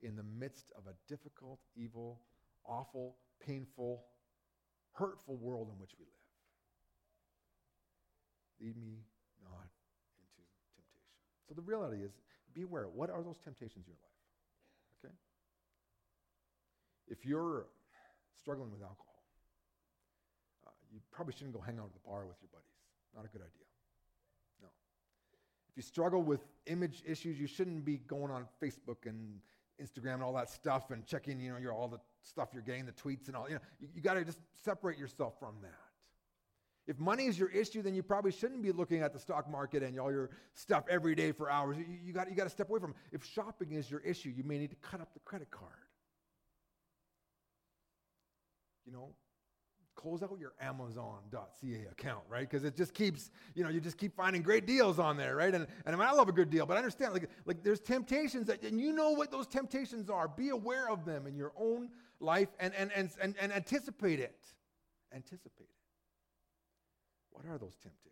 in 0.03 0.15
the 0.15 0.21
midst 0.21 0.71
of 0.77 0.83
a 0.85 0.93
difficult, 1.09 1.57
evil, 1.75 2.21
awful, 2.63 3.15
painful, 3.43 4.03
hurtful 4.91 5.35
world 5.37 5.69
in 5.73 5.79
which 5.79 5.93
we 5.97 6.05
live. 6.05 6.13
Lead 8.61 8.77
me 8.77 8.99
not 9.43 9.65
into 10.21 10.45
temptation. 10.77 11.01
So 11.49 11.55
the 11.55 11.63
reality 11.63 12.03
is, 12.03 12.11
be 12.53 12.61
aware. 12.61 12.87
What 12.87 13.09
are 13.09 13.23
those 13.23 13.39
temptations 13.39 13.87
in 13.87 13.93
your 13.93 14.03
life? 14.03 15.09
Okay? 15.09 15.15
If 17.07 17.25
you're 17.25 17.65
struggling 18.37 18.71
with 18.71 18.83
alcohol, 18.83 19.10
you 20.91 20.99
probably 21.11 21.33
shouldn't 21.33 21.53
go 21.53 21.61
hang 21.61 21.79
out 21.79 21.85
at 21.85 21.93
the 21.93 22.07
bar 22.07 22.25
with 22.25 22.37
your 22.41 22.49
buddies. 22.51 22.67
Not 23.15 23.25
a 23.25 23.27
good 23.27 23.41
idea. 23.41 23.65
No. 24.61 24.67
If 25.69 25.77
you 25.77 25.83
struggle 25.83 26.21
with 26.21 26.41
image 26.65 27.03
issues, 27.05 27.39
you 27.39 27.47
shouldn't 27.47 27.85
be 27.85 27.97
going 27.97 28.31
on 28.31 28.45
Facebook 28.61 29.05
and 29.05 29.39
Instagram 29.81 30.15
and 30.15 30.23
all 30.23 30.33
that 30.33 30.49
stuff 30.49 30.91
and 30.91 31.05
checking, 31.05 31.39
you 31.39 31.51
know, 31.51 31.57
your, 31.57 31.73
all 31.73 31.87
the 31.87 31.99
stuff 32.21 32.49
you're 32.53 32.61
getting, 32.61 32.85
the 32.85 32.91
tweets 32.91 33.27
and 33.27 33.35
all. 33.35 33.47
You 33.47 33.55
know, 33.55 33.61
you, 33.79 33.87
you 33.95 34.01
got 34.01 34.15
to 34.15 34.25
just 34.25 34.39
separate 34.63 34.97
yourself 34.97 35.39
from 35.39 35.55
that. 35.61 35.73
If 36.87 36.99
money 36.99 37.25
is 37.25 37.39
your 37.39 37.49
issue, 37.49 37.81
then 37.81 37.93
you 37.93 38.03
probably 38.03 38.31
shouldn't 38.31 38.61
be 38.61 38.71
looking 38.71 39.01
at 39.01 39.13
the 39.13 39.19
stock 39.19 39.49
market 39.49 39.83
and 39.83 39.97
all 39.99 40.11
your 40.11 40.31
stuff 40.55 40.83
every 40.89 41.15
day 41.15 41.31
for 41.31 41.49
hours. 41.49 41.77
You, 41.77 41.85
you 42.03 42.11
got 42.11 42.29
you 42.29 42.35
to 42.35 42.49
step 42.49 42.69
away 42.69 42.79
from 42.79 42.91
it. 42.91 42.97
If 43.11 43.23
shopping 43.23 43.73
is 43.73 43.89
your 43.89 44.01
issue, 44.01 44.33
you 44.35 44.43
may 44.43 44.57
need 44.57 44.71
to 44.71 44.75
cut 44.77 44.99
up 44.99 45.13
the 45.13 45.19
credit 45.21 45.51
card 45.51 45.81
you 48.91 48.97
know, 48.97 49.09
close 49.95 50.23
out 50.23 50.35
your 50.39 50.53
amazon.ca 50.59 51.85
account, 51.91 52.23
right? 52.29 52.49
Because 52.49 52.63
it 52.63 52.75
just 52.75 52.93
keeps, 52.93 53.29
you 53.55 53.63
know, 53.63 53.69
you 53.69 53.79
just 53.79 53.97
keep 53.97 54.15
finding 54.15 54.41
great 54.41 54.65
deals 54.65 54.99
on 54.99 55.17
there, 55.17 55.35
right? 55.35 55.53
And, 55.53 55.67
and 55.85 55.95
I, 55.95 55.97
mean, 55.97 56.07
I 56.07 56.11
love 56.11 56.29
a 56.29 56.31
good 56.31 56.49
deal, 56.49 56.65
but 56.65 56.75
I 56.75 56.77
understand, 56.77 57.13
like, 57.13 57.29
like 57.45 57.63
there's 57.63 57.79
temptations 57.79 58.47
that, 58.47 58.63
and 58.63 58.79
you 58.79 58.91
know 58.93 59.11
what 59.11 59.31
those 59.31 59.47
temptations 59.47 60.09
are. 60.09 60.27
Be 60.27 60.49
aware 60.49 60.89
of 60.89 61.05
them 61.05 61.27
in 61.27 61.35
your 61.35 61.51
own 61.57 61.89
life 62.19 62.49
and, 62.59 62.73
and, 62.75 62.91
and, 62.95 63.09
and, 63.21 63.35
and 63.39 63.51
anticipate 63.51 64.19
it. 64.19 64.45
Anticipate 65.13 65.67
it. 65.69 65.81
What 67.31 67.45
are 67.45 67.57
those 67.57 67.75
temptations? 67.81 68.11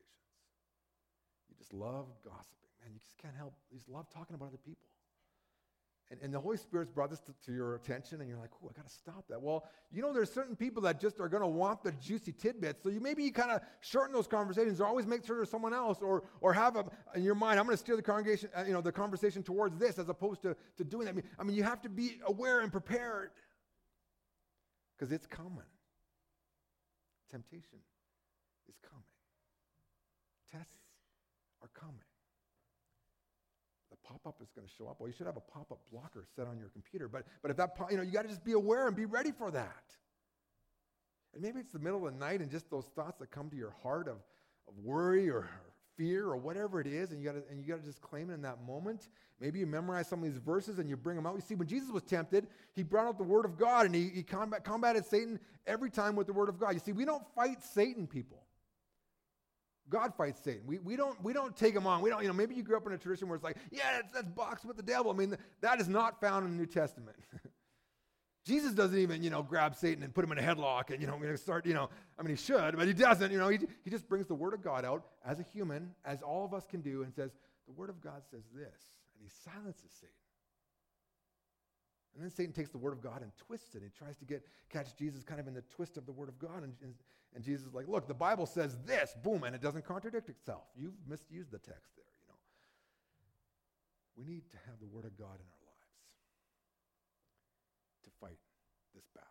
You 1.49 1.55
just 1.57 1.73
love 1.73 2.07
gossiping, 2.23 2.71
man. 2.81 2.91
You 2.93 2.99
just 2.99 3.17
can't 3.17 3.35
help, 3.35 3.53
you 3.71 3.77
just 3.77 3.89
love 3.89 4.09
talking 4.09 4.35
about 4.35 4.47
other 4.47 4.57
people. 4.57 4.89
And, 6.11 6.19
and 6.23 6.33
the 6.33 6.39
Holy 6.39 6.57
Spirit's 6.57 6.89
brought 6.91 7.11
this 7.11 7.19
to, 7.19 7.33
to 7.45 7.53
your 7.53 7.75
attention, 7.75 8.19
and 8.19 8.27
you're 8.27 8.39
like, 8.39 8.49
oh, 8.63 8.69
I 8.69 8.73
got 8.75 8.87
to 8.87 8.93
stop 8.93 9.25
that. 9.29 9.39
Well, 9.39 9.65
you 9.91 10.01
know, 10.01 10.11
there's 10.11 10.31
certain 10.31 10.55
people 10.55 10.81
that 10.83 10.99
just 10.99 11.19
are 11.19 11.29
going 11.29 11.43
to 11.43 11.47
want 11.47 11.83
the 11.83 11.91
juicy 11.91 12.31
tidbits. 12.31 12.81
So 12.81 12.89
you 12.89 12.99
maybe 12.99 13.23
you 13.23 13.31
kind 13.31 13.51
of 13.51 13.61
shorten 13.81 14.13
those 14.13 14.25
conversations, 14.25 14.81
or 14.81 14.87
always 14.87 15.05
make 15.05 15.23
sure 15.23 15.35
there's 15.35 15.51
someone 15.51 15.73
else, 15.73 15.99
or, 16.01 16.23
or 16.41 16.51
have 16.51 16.77
a, 16.77 16.85
in 17.13 17.23
your 17.23 17.35
mind, 17.35 17.59
I'm 17.59 17.65
going 17.65 17.77
to 17.77 17.79
steer 17.79 17.95
the 17.95 18.01
congregation, 18.01 18.49
uh, 18.57 18.63
you 18.65 18.73
know, 18.73 18.81
the 18.81 18.91
conversation 18.91 19.43
towards 19.43 19.77
this 19.77 19.99
as 19.99 20.09
opposed 20.09 20.41
to, 20.41 20.55
to 20.77 20.83
doing 20.83 21.05
that. 21.05 21.11
I 21.11 21.15
mean, 21.15 21.25
I 21.39 21.43
mean, 21.43 21.55
you 21.55 21.63
have 21.63 21.81
to 21.83 21.89
be 21.89 22.17
aware 22.25 22.61
and 22.61 22.71
prepared 22.71 23.29
because 24.97 25.11
it's 25.11 25.27
coming. 25.27 25.61
Temptation 27.29 27.77
is 28.67 28.75
coming. 28.81 29.03
Tests 30.51 30.73
are 31.61 31.69
coming 31.79 32.08
pop-up 34.09 34.35
is 34.41 34.49
going 34.55 34.67
to 34.67 34.73
show 34.77 34.87
up. 34.87 34.97
Well, 34.99 35.07
you 35.07 35.13
should 35.13 35.27
have 35.27 35.37
a 35.37 35.51
pop-up 35.51 35.79
blocker 35.91 36.25
set 36.35 36.47
on 36.47 36.57
your 36.57 36.69
computer. 36.69 37.07
But, 37.07 37.25
but 37.41 37.51
if 37.51 37.57
that, 37.57 37.75
you 37.91 37.97
know, 37.97 38.03
you 38.03 38.11
got 38.11 38.23
to 38.23 38.27
just 38.27 38.43
be 38.43 38.53
aware 38.53 38.87
and 38.87 38.95
be 38.95 39.05
ready 39.05 39.31
for 39.31 39.51
that. 39.51 39.83
And 41.33 41.43
maybe 41.43 41.59
it's 41.59 41.71
the 41.71 41.79
middle 41.79 42.07
of 42.07 42.13
the 42.13 42.19
night 42.19 42.41
and 42.41 42.49
just 42.49 42.69
those 42.69 42.85
thoughts 42.95 43.19
that 43.19 43.29
come 43.29 43.49
to 43.51 43.55
your 43.55 43.75
heart 43.83 44.07
of, 44.07 44.17
of 44.67 44.73
worry 44.83 45.29
or, 45.29 45.47
fear 45.99 46.27
or 46.27 46.37
whatever 46.37 46.79
it 46.79 46.87
is, 46.87 47.11
and 47.11 47.21
you 47.21 47.25
got 47.25 47.35
to 47.35 47.43
and 47.51 47.61
you 47.61 47.67
got 47.67 47.81
to 47.81 47.85
just 47.85 48.01
claim 48.01 48.29
it 48.29 48.33
in 48.33 48.41
that 48.41 48.63
moment. 48.65 49.09
Maybe 49.41 49.59
you 49.59 49.67
memorize 49.67 50.07
some 50.07 50.23
of 50.23 50.31
these 50.31 50.39
verses 50.39 50.79
and 50.79 50.89
you 50.89 50.95
bring 50.95 51.17
them 51.17 51.25
out. 51.25 51.35
You 51.35 51.41
see, 51.41 51.55
when 51.55 51.67
Jesus 51.67 51.91
was 51.91 52.03
tempted, 52.03 52.47
he 52.73 52.83
brought 52.83 53.05
out 53.05 53.17
the 53.17 53.23
Word 53.25 53.43
of 53.43 53.57
God 53.57 53.85
and 53.85 53.93
he, 53.93 54.09
he 54.09 54.23
combat, 54.23 54.63
combated 54.63 55.05
Satan 55.05 55.39
every 55.67 55.89
time 55.89 56.15
with 56.15 56.27
the 56.27 56.33
Word 56.33 56.47
of 56.47 56.57
God. 56.57 56.73
You 56.73 56.79
see, 56.79 56.93
we 56.93 57.03
don't 57.03 57.23
fight 57.35 57.61
Satan, 57.61 58.07
people. 58.07 58.41
God 59.89 60.13
fights 60.15 60.41
Satan. 60.43 60.61
We, 60.65 60.79
we, 60.79 60.95
don't, 60.95 61.21
we 61.23 61.33
don't 61.33 61.55
take 61.55 61.75
him 61.75 61.87
on. 61.87 62.01
We 62.01 62.09
don't, 62.09 62.21
you 62.21 62.27
know, 62.27 62.33
maybe 62.33 62.55
you 62.55 62.63
grew 62.63 62.77
up 62.77 62.85
in 62.85 62.93
a 62.93 62.97
tradition 62.97 63.27
where 63.27 63.35
it's 63.35 63.43
like, 63.43 63.57
yeah, 63.71 63.83
that's, 63.93 64.13
that's 64.13 64.27
box 64.27 64.63
with 64.63 64.77
the 64.77 64.83
devil. 64.83 65.11
I 65.11 65.15
mean, 65.15 65.35
that 65.61 65.81
is 65.81 65.87
not 65.87 66.21
found 66.21 66.45
in 66.45 66.51
the 66.51 66.57
New 66.57 66.67
Testament. 66.67 67.17
Jesus 68.45 68.73
doesn't 68.73 68.97
even, 68.97 69.21
you 69.21 69.29
know, 69.29 69.43
grab 69.43 69.75
Satan 69.75 70.03
and 70.03 70.13
put 70.13 70.23
him 70.23 70.31
in 70.31 70.39
a 70.39 70.41
headlock 70.41 70.89
and, 70.89 71.01
you 71.01 71.07
know, 71.07 71.13
going 71.17 71.29
to 71.29 71.37
start, 71.37 71.65
you 71.65 71.73
know, 71.73 71.89
I 72.17 72.23
mean, 72.23 72.35
he 72.35 72.41
should, 72.41 72.77
but 72.77 72.87
he 72.87 72.93
doesn't. 72.93 73.31
You 73.31 73.37
know, 73.37 73.49
he, 73.49 73.59
he 73.83 73.89
just 73.89 74.07
brings 74.07 74.27
the 74.27 74.35
Word 74.35 74.53
of 74.53 74.63
God 74.63 74.85
out 74.85 75.05
as 75.25 75.39
a 75.39 75.43
human, 75.43 75.91
as 76.05 76.21
all 76.21 76.45
of 76.45 76.53
us 76.53 76.65
can 76.65 76.81
do, 76.81 77.03
and 77.03 77.13
says, 77.13 77.31
the 77.67 77.73
Word 77.73 77.89
of 77.89 78.01
God 78.01 78.23
says 78.31 78.43
this. 78.53 78.79
And 79.15 79.21
he 79.21 79.29
silences 79.43 79.91
Satan. 79.99 80.18
And 82.15 82.23
then 82.23 82.31
Satan 82.31 82.53
takes 82.53 82.69
the 82.69 82.77
word 82.77 82.93
of 82.93 83.01
God 83.01 83.21
and 83.21 83.31
twists 83.37 83.75
it. 83.75 83.81
He 83.83 83.89
tries 83.97 84.17
to 84.17 84.25
get 84.25 84.43
catch 84.69 84.95
Jesus 84.97 85.23
kind 85.23 85.39
of 85.39 85.47
in 85.47 85.53
the 85.53 85.63
twist 85.75 85.97
of 85.97 86.05
the 86.05 86.11
word 86.11 86.29
of 86.29 86.39
God. 86.39 86.63
And, 86.63 86.73
and, 86.81 86.93
Jesus 87.43 87.67
is 87.67 87.73
like, 87.73 87.87
look, 87.87 88.07
the 88.07 88.13
Bible 88.13 88.45
says 88.45 88.75
this, 88.85 89.15
boom, 89.23 89.43
and 89.43 89.55
it 89.55 89.61
doesn't 89.61 89.85
contradict 89.85 90.29
itself. 90.29 90.63
You've 90.75 90.97
misused 91.07 91.51
the 91.51 91.59
text 91.59 91.95
there, 91.95 92.09
you 92.19 92.27
know. 92.27 92.39
We 94.17 94.25
need 94.25 94.49
to 94.49 94.57
have 94.65 94.75
the 94.81 94.87
word 94.87 95.05
of 95.05 95.15
God 95.15 95.37
in 95.37 95.47
our 95.47 95.61
lives 95.63 95.95
to 98.03 98.09
fight 98.19 98.41
this 98.95 99.05
battle. 99.15 99.29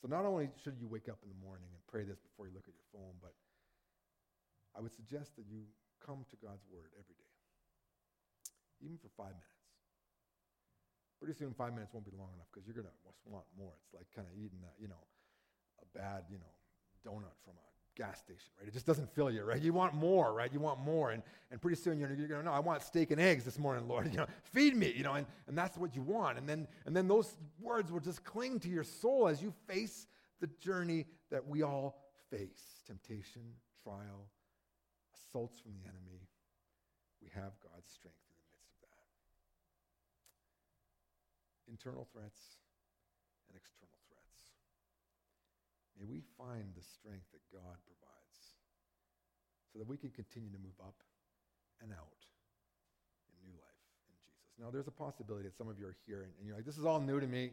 So 0.00 0.08
not 0.08 0.24
only 0.24 0.48
should 0.64 0.78
you 0.80 0.88
wake 0.88 1.10
up 1.10 1.18
in 1.22 1.28
the 1.28 1.40
morning 1.44 1.68
and 1.68 1.82
pray 1.90 2.04
this 2.04 2.16
before 2.22 2.46
you 2.46 2.54
look 2.54 2.64
at 2.64 2.74
your 2.78 2.88
phone, 2.88 3.18
but 3.20 3.34
I 4.72 4.80
would 4.80 4.94
suggest 4.94 5.36
that 5.36 5.44
you 5.50 5.66
come 6.00 6.24
to 6.30 6.36
God's 6.40 6.64
word 6.72 6.94
every 6.96 7.18
day, 7.18 7.32
even 8.80 8.96
for 8.96 9.10
five 9.12 9.36
minutes. 9.36 9.59
Pretty 11.20 11.36
soon, 11.38 11.52
five 11.52 11.74
minutes 11.74 11.92
won't 11.92 12.06
be 12.06 12.16
long 12.16 12.32
enough 12.34 12.48
because 12.50 12.66
you're 12.66 12.74
going 12.74 12.88
to 12.88 13.30
want 13.30 13.44
more. 13.56 13.72
It's 13.84 13.94
like 13.94 14.06
kind 14.16 14.26
of 14.26 14.32
eating, 14.34 14.58
a, 14.64 14.72
you 14.80 14.88
know, 14.88 15.04
a 15.82 15.98
bad, 15.98 16.24
you 16.30 16.38
know, 16.38 16.52
donut 17.06 17.36
from 17.44 17.54
a 17.60 17.70
gas 17.94 18.18
station, 18.18 18.50
right? 18.58 18.66
It 18.66 18.72
just 18.72 18.86
doesn't 18.86 19.14
fill 19.14 19.30
you, 19.30 19.44
right? 19.44 19.60
You 19.60 19.74
want 19.74 19.94
more, 19.94 20.32
right? 20.32 20.50
You 20.50 20.60
want 20.60 20.80
more. 20.80 21.10
And, 21.10 21.22
and 21.50 21.60
pretty 21.60 21.76
soon 21.76 21.98
you're, 21.98 22.08
you're 22.14 22.26
going 22.28 22.40
to 22.40 22.46
know, 22.46 22.52
I 22.52 22.60
want 22.60 22.82
steak 22.82 23.10
and 23.10 23.20
eggs 23.20 23.44
this 23.44 23.58
morning, 23.58 23.86
Lord. 23.86 24.06
You 24.10 24.16
know, 24.16 24.26
feed 24.44 24.74
me, 24.74 24.92
you 24.96 25.04
know, 25.04 25.12
and, 25.12 25.26
and 25.46 25.56
that's 25.56 25.76
what 25.76 25.94
you 25.94 26.02
want. 26.02 26.38
And 26.38 26.48
then, 26.48 26.66
and 26.86 26.96
then 26.96 27.06
those 27.06 27.36
words 27.60 27.92
will 27.92 28.00
just 28.00 28.24
cling 28.24 28.58
to 28.60 28.68
your 28.68 28.82
soul 28.82 29.28
as 29.28 29.42
you 29.42 29.52
face 29.68 30.06
the 30.40 30.48
journey 30.58 31.06
that 31.30 31.46
we 31.46 31.62
all 31.62 32.00
face 32.30 32.82
temptation, 32.86 33.42
trial, 33.84 34.26
assaults 35.14 35.60
from 35.60 35.72
the 35.74 35.88
enemy. 35.88 36.26
We 37.22 37.28
have 37.34 37.52
God's 37.62 37.92
strength 37.92 38.29
internal 41.70 42.06
threats 42.12 42.58
and 43.48 43.54
external 43.54 43.96
threats. 44.10 44.50
May 45.94 46.04
we 46.04 46.20
find 46.36 46.74
the 46.74 46.82
strength 46.82 47.30
that 47.30 47.44
God 47.54 47.78
provides 47.86 48.38
so 49.72 49.78
that 49.78 49.86
we 49.86 49.96
can 49.96 50.10
continue 50.10 50.50
to 50.50 50.58
move 50.58 50.76
up 50.82 50.98
and 51.80 51.92
out 51.92 52.20
in 53.30 53.38
new 53.46 53.54
life 53.54 53.80
in 53.86 54.12
Jesus. 54.18 54.42
Now, 54.58 54.70
there's 54.70 54.88
a 54.88 54.94
possibility 54.94 55.44
that 55.44 55.56
some 55.56 55.68
of 55.68 55.78
you 55.78 55.86
are 55.86 55.96
here 56.06 56.22
and, 56.26 56.32
and 56.38 56.46
you're 56.46 56.56
like, 56.56 56.66
this 56.66 56.76
is 56.76 56.84
all 56.84 57.00
new 57.00 57.20
to 57.20 57.26
me. 57.26 57.52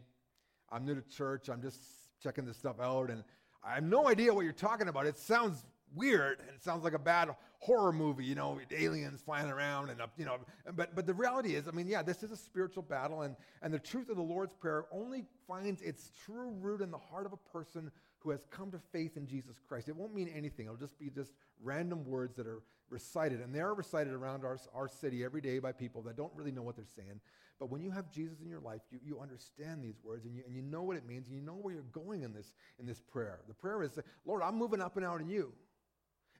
I'm 0.70 0.84
new 0.84 0.94
to 0.94 1.02
church. 1.08 1.48
I'm 1.48 1.62
just 1.62 1.80
checking 2.22 2.44
this 2.44 2.56
stuff 2.56 2.80
out, 2.80 3.10
and 3.10 3.24
I 3.64 3.74
have 3.74 3.84
no 3.84 4.08
idea 4.08 4.34
what 4.34 4.44
you're 4.44 4.52
talking 4.52 4.88
about. 4.88 5.06
It 5.06 5.16
sounds 5.16 5.64
weird 5.94 6.40
and 6.40 6.50
it 6.50 6.62
sounds 6.62 6.84
like 6.84 6.94
a 6.94 6.98
bad 6.98 7.30
horror 7.60 7.92
movie, 7.92 8.24
you 8.24 8.34
know, 8.34 8.58
aliens 8.70 9.20
flying 9.20 9.50
around 9.50 9.90
and, 9.90 10.00
up, 10.00 10.12
you 10.16 10.24
know, 10.24 10.38
but, 10.74 10.94
but 10.94 11.06
the 11.06 11.14
reality 11.14 11.54
is, 11.54 11.66
I 11.66 11.72
mean, 11.72 11.86
yeah, 11.86 12.02
this 12.02 12.22
is 12.22 12.30
a 12.30 12.36
spiritual 12.36 12.82
battle 12.82 13.22
and, 13.22 13.34
and 13.62 13.72
the 13.72 13.78
truth 13.78 14.08
of 14.08 14.16
the 14.16 14.22
Lord's 14.22 14.54
Prayer 14.54 14.84
only 14.92 15.24
finds 15.46 15.82
its 15.82 16.10
true 16.24 16.52
root 16.60 16.80
in 16.80 16.90
the 16.90 16.98
heart 16.98 17.26
of 17.26 17.32
a 17.32 17.36
person 17.52 17.90
who 18.20 18.30
has 18.30 18.44
come 18.50 18.70
to 18.70 18.80
faith 18.92 19.16
in 19.16 19.26
Jesus 19.26 19.56
Christ. 19.68 19.88
It 19.88 19.96
won't 19.96 20.14
mean 20.14 20.28
anything. 20.28 20.66
It'll 20.66 20.76
just 20.76 20.98
be 20.98 21.10
just 21.10 21.32
random 21.62 22.04
words 22.04 22.36
that 22.36 22.46
are 22.46 22.62
recited. 22.90 23.40
And 23.40 23.54
they 23.54 23.60
are 23.60 23.74
recited 23.74 24.12
around 24.12 24.44
our, 24.44 24.58
our 24.74 24.88
city 24.88 25.24
every 25.24 25.40
day 25.40 25.58
by 25.58 25.72
people 25.72 26.02
that 26.02 26.16
don't 26.16 26.32
really 26.34 26.50
know 26.50 26.62
what 26.62 26.76
they're 26.76 26.84
saying. 26.96 27.20
But 27.58 27.70
when 27.70 27.82
you 27.82 27.90
have 27.90 28.10
Jesus 28.10 28.40
in 28.40 28.48
your 28.48 28.60
life, 28.60 28.82
you, 28.90 28.98
you 29.04 29.20
understand 29.20 29.82
these 29.82 29.98
words 30.04 30.24
and 30.24 30.34
you, 30.34 30.42
and 30.46 30.54
you 30.54 30.62
know 30.62 30.82
what 30.82 30.96
it 30.96 31.06
means 31.06 31.26
and 31.26 31.36
you 31.36 31.42
know 31.42 31.54
where 31.54 31.74
you're 31.74 31.82
going 31.92 32.22
in 32.22 32.32
this, 32.32 32.54
in 32.78 32.86
this 32.86 33.00
prayer. 33.00 33.40
The 33.48 33.54
prayer 33.54 33.82
is, 33.82 33.98
Lord, 34.24 34.42
I'm 34.42 34.56
moving 34.56 34.80
up 34.80 34.96
and 34.96 35.04
out 35.04 35.20
in 35.20 35.28
you. 35.28 35.52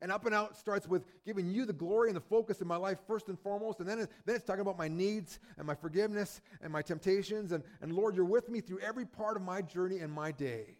And 0.00 0.12
up 0.12 0.26
and 0.26 0.34
out 0.34 0.56
starts 0.56 0.86
with 0.86 1.04
giving 1.24 1.50
you 1.50 1.64
the 1.64 1.72
glory 1.72 2.08
and 2.08 2.16
the 2.16 2.20
focus 2.20 2.60
in 2.60 2.68
my 2.68 2.76
life 2.76 2.98
first 3.06 3.28
and 3.28 3.38
foremost. 3.38 3.80
And 3.80 3.88
then, 3.88 3.98
it, 3.98 4.10
then 4.24 4.36
it's 4.36 4.44
talking 4.44 4.60
about 4.60 4.78
my 4.78 4.86
needs 4.86 5.40
and 5.56 5.66
my 5.66 5.74
forgiveness 5.74 6.40
and 6.62 6.72
my 6.72 6.82
temptations. 6.82 7.50
And, 7.50 7.64
and 7.82 7.92
Lord, 7.92 8.14
you're 8.14 8.24
with 8.24 8.48
me 8.48 8.60
through 8.60 8.78
every 8.78 9.04
part 9.04 9.36
of 9.36 9.42
my 9.42 9.60
journey 9.60 9.98
and 9.98 10.12
my 10.12 10.30
day. 10.30 10.76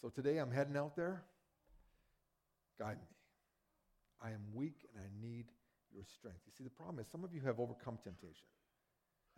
So 0.00 0.08
today 0.08 0.38
I'm 0.38 0.50
heading 0.50 0.76
out 0.76 0.96
there. 0.96 1.22
Guide 2.78 2.96
me. 2.96 3.08
I 4.22 4.30
am 4.30 4.40
weak 4.54 4.86
and 4.94 5.04
I 5.04 5.26
need 5.26 5.46
your 5.92 6.04
strength. 6.04 6.40
You 6.46 6.52
see, 6.56 6.64
the 6.64 6.70
problem 6.70 6.98
is 7.00 7.06
some 7.10 7.22
of 7.22 7.34
you 7.34 7.40
have 7.42 7.60
overcome 7.60 7.98
temptation. 8.02 8.46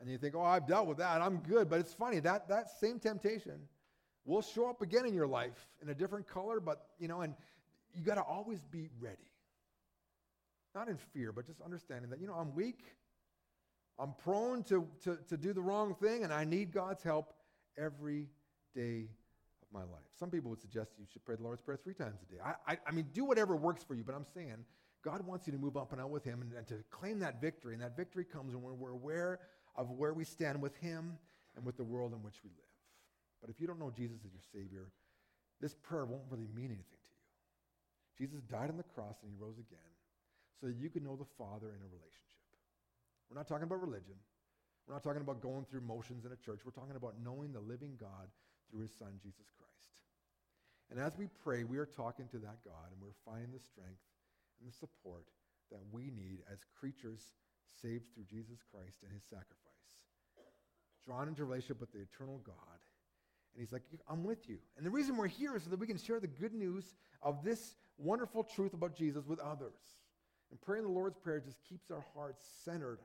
And 0.01 0.09
you 0.09 0.19
think, 0.19 0.35
oh, 0.35 0.43
I've 0.43 0.67
dealt 0.67 0.87
with 0.87 0.99
that. 0.99 1.21
I'm 1.21 1.39
good. 1.39 1.69
But 1.69 1.81
it's 1.81 1.93
funny, 1.93 2.21
that, 2.21 2.49
that 2.49 2.71
same 2.81 2.99
temptation 2.99 3.61
will 4.25 4.43
show 4.43 4.69
up 4.69 4.83
again 4.83 5.07
in 5.07 5.15
your 5.15 5.27
life 5.27 5.69
in 5.83 5.89
a 5.89 5.95
different 5.95 6.27
color, 6.27 6.61
but, 6.61 6.87
you 6.99 7.09
know, 7.09 7.23
and 7.23 7.35
you 7.95 8.05
got 8.05 8.15
to 8.15 8.23
always 8.23 8.61
be 8.71 8.89
ready. 9.01 9.17
Not 10.75 10.89
in 10.89 10.97
fear, 11.13 11.33
but 11.33 11.47
just 11.47 11.61
understanding 11.61 12.11
that, 12.11 12.21
you 12.21 12.27
know, 12.27 12.35
I'm 12.35 12.55
weak. 12.55 12.81
I'm 13.99 14.15
prone 14.23 14.63
to, 14.65 14.87
to, 15.05 15.19
to 15.29 15.37
do 15.37 15.53
the 15.53 15.61
wrong 15.61 15.95
thing, 15.95 16.25
and 16.25 16.33
I 16.33 16.45
need 16.45 16.73
God's 16.73 17.03
help 17.03 17.35
every 17.77 18.29
day 18.75 19.09
of 19.63 19.69
my 19.73 19.81
life. 19.81 20.07
Some 20.19 20.31
people 20.31 20.51
would 20.51 20.61
suggest 20.61 20.93
you 20.99 21.07
should 21.13 21.25
pray 21.25 21.37
the 21.37 21.43
Lord's 21.43 21.61
Prayer 21.61 21.79
three 21.83 21.95
times 21.95 22.19
a 22.23 22.33
day. 22.33 22.41
I, 22.45 22.73
I, 22.73 22.79
I 22.87 22.91
mean, 22.93 23.09
do 23.13 23.25
whatever 23.25 23.57
works 23.57 23.83
for 23.83 23.95
you, 23.95 24.05
but 24.05 24.15
I'm 24.15 24.25
saying 24.33 24.65
God 25.05 25.27
wants 25.27 25.47
you 25.47 25.53
to 25.53 25.59
move 25.59 25.77
up 25.77 25.93
and 25.93 26.01
out 26.01 26.11
with 26.11 26.25
Him 26.25 26.41
and, 26.41 26.53
and 26.53 26.67
to 26.69 26.77
claim 26.91 27.19
that 27.19 27.41
victory. 27.41 27.75
And 27.75 27.83
that 27.83 27.97
victory 27.97 28.25
comes 28.25 28.55
when 28.55 28.79
we're 28.79 28.91
aware 28.91 29.41
of 29.77 29.91
where 29.91 30.15
we 30.15 30.25
stand 30.25 30.63
with 30.63 30.77
Him 30.77 31.19
and 31.57 31.65
with 31.67 31.77
the 31.77 31.85
world 31.85 32.13
in 32.13 32.23
which 32.23 32.37
we 32.45 32.51
live. 32.51 32.59
But 33.41 33.51
if 33.51 33.61
you 33.61 33.67
don't 33.67 33.79
know 33.79 33.91
Jesus 33.91 34.19
as 34.25 34.33
your 34.33 34.43
Savior, 34.53 34.89
this 35.61 35.75
prayer 35.75 36.05
won't 36.05 36.23
really 36.31 36.49
mean 36.55 36.67
anything 36.67 37.00
Jesus 38.21 38.45
died 38.53 38.69
on 38.69 38.77
the 38.77 38.85
cross 38.93 39.17
and 39.25 39.33
he 39.33 39.37
rose 39.41 39.57
again 39.57 39.93
so 40.61 40.69
that 40.69 40.77
you 40.77 40.93
could 40.93 41.01
know 41.01 41.17
the 41.17 41.33
Father 41.41 41.73
in 41.73 41.81
a 41.81 41.89
relationship. 41.89 42.53
We're 43.33 43.41
not 43.41 43.49
talking 43.49 43.65
about 43.65 43.81
religion. 43.81 44.21
We're 44.85 44.93
not 44.93 45.03
talking 45.03 45.25
about 45.25 45.41
going 45.41 45.65
through 45.65 45.81
motions 45.89 46.29
in 46.29 46.33
a 46.33 46.37
church. 46.37 46.61
We're 46.61 46.77
talking 46.77 47.01
about 47.01 47.17
knowing 47.25 47.57
the 47.57 47.65
living 47.65 47.97
God 47.97 48.29
through 48.69 48.85
his 48.85 48.93
Son, 48.93 49.17
Jesus 49.25 49.49
Christ. 49.57 49.89
And 50.93 51.01
as 51.01 51.17
we 51.17 51.33
pray, 51.41 51.65
we 51.65 51.79
are 51.79 51.89
talking 51.89 52.29
to 52.29 52.39
that 52.45 52.61
God 52.61 52.93
and 52.93 53.01
we're 53.01 53.17
finding 53.25 53.57
the 53.57 53.65
strength 53.65 54.05
and 54.61 54.69
the 54.69 54.77
support 54.77 55.25
that 55.73 55.81
we 55.91 56.13
need 56.13 56.45
as 56.53 56.59
creatures 56.79 57.25
saved 57.81 58.13
through 58.13 58.29
Jesus 58.29 58.61
Christ 58.69 59.01
and 59.01 59.13
his 59.13 59.23
sacrifice. 59.25 59.89
Drawn 61.07 61.29
into 61.29 61.45
relationship 61.45 61.81
with 61.81 61.93
the 61.93 62.05
eternal 62.05 62.43
God. 62.45 62.81
And 63.55 63.63
he's 63.63 63.73
like, 63.73 63.83
I'm 64.09 64.25
with 64.25 64.49
you. 64.49 64.59
And 64.77 64.85
the 64.85 64.91
reason 64.91 65.17
we're 65.17 65.27
here 65.27 65.57
is 65.57 65.65
so 65.65 65.71
that 65.71 65.79
we 65.79 65.87
can 65.87 65.97
share 65.97 66.21
the 66.21 66.27
good 66.27 66.53
news 66.53 66.95
of 67.23 67.43
this 67.43 67.75
wonderful 68.01 68.45
truth 68.45 68.75
about 68.75 68.97
Jesus 68.97 69.27
with 69.27 69.39
others. 69.41 70.01
And 70.51 70.61
praying 70.61 70.85
the 70.85 70.91
Lord's 70.91 71.19
Prayer 71.19 71.41
just 71.41 71.63
keeps 71.63 71.91
our 71.91 72.05
hearts 72.15 72.43
centered 72.65 72.99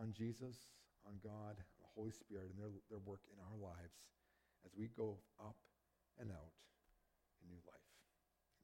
on 0.00 0.12
Jesus, 0.12 0.56
on 1.06 1.14
God, 1.22 1.56
the 1.56 1.88
Holy 1.94 2.10
Spirit, 2.10 2.50
and 2.50 2.58
their, 2.58 2.72
their 2.90 3.02
work 3.04 3.20
in 3.30 3.38
our 3.38 3.56
lives 3.60 3.94
as 4.64 4.72
we 4.74 4.90
go 4.96 5.16
up 5.38 5.56
and 6.18 6.30
out 6.32 6.52
in 7.38 7.52
new 7.52 7.62
life 7.68 7.86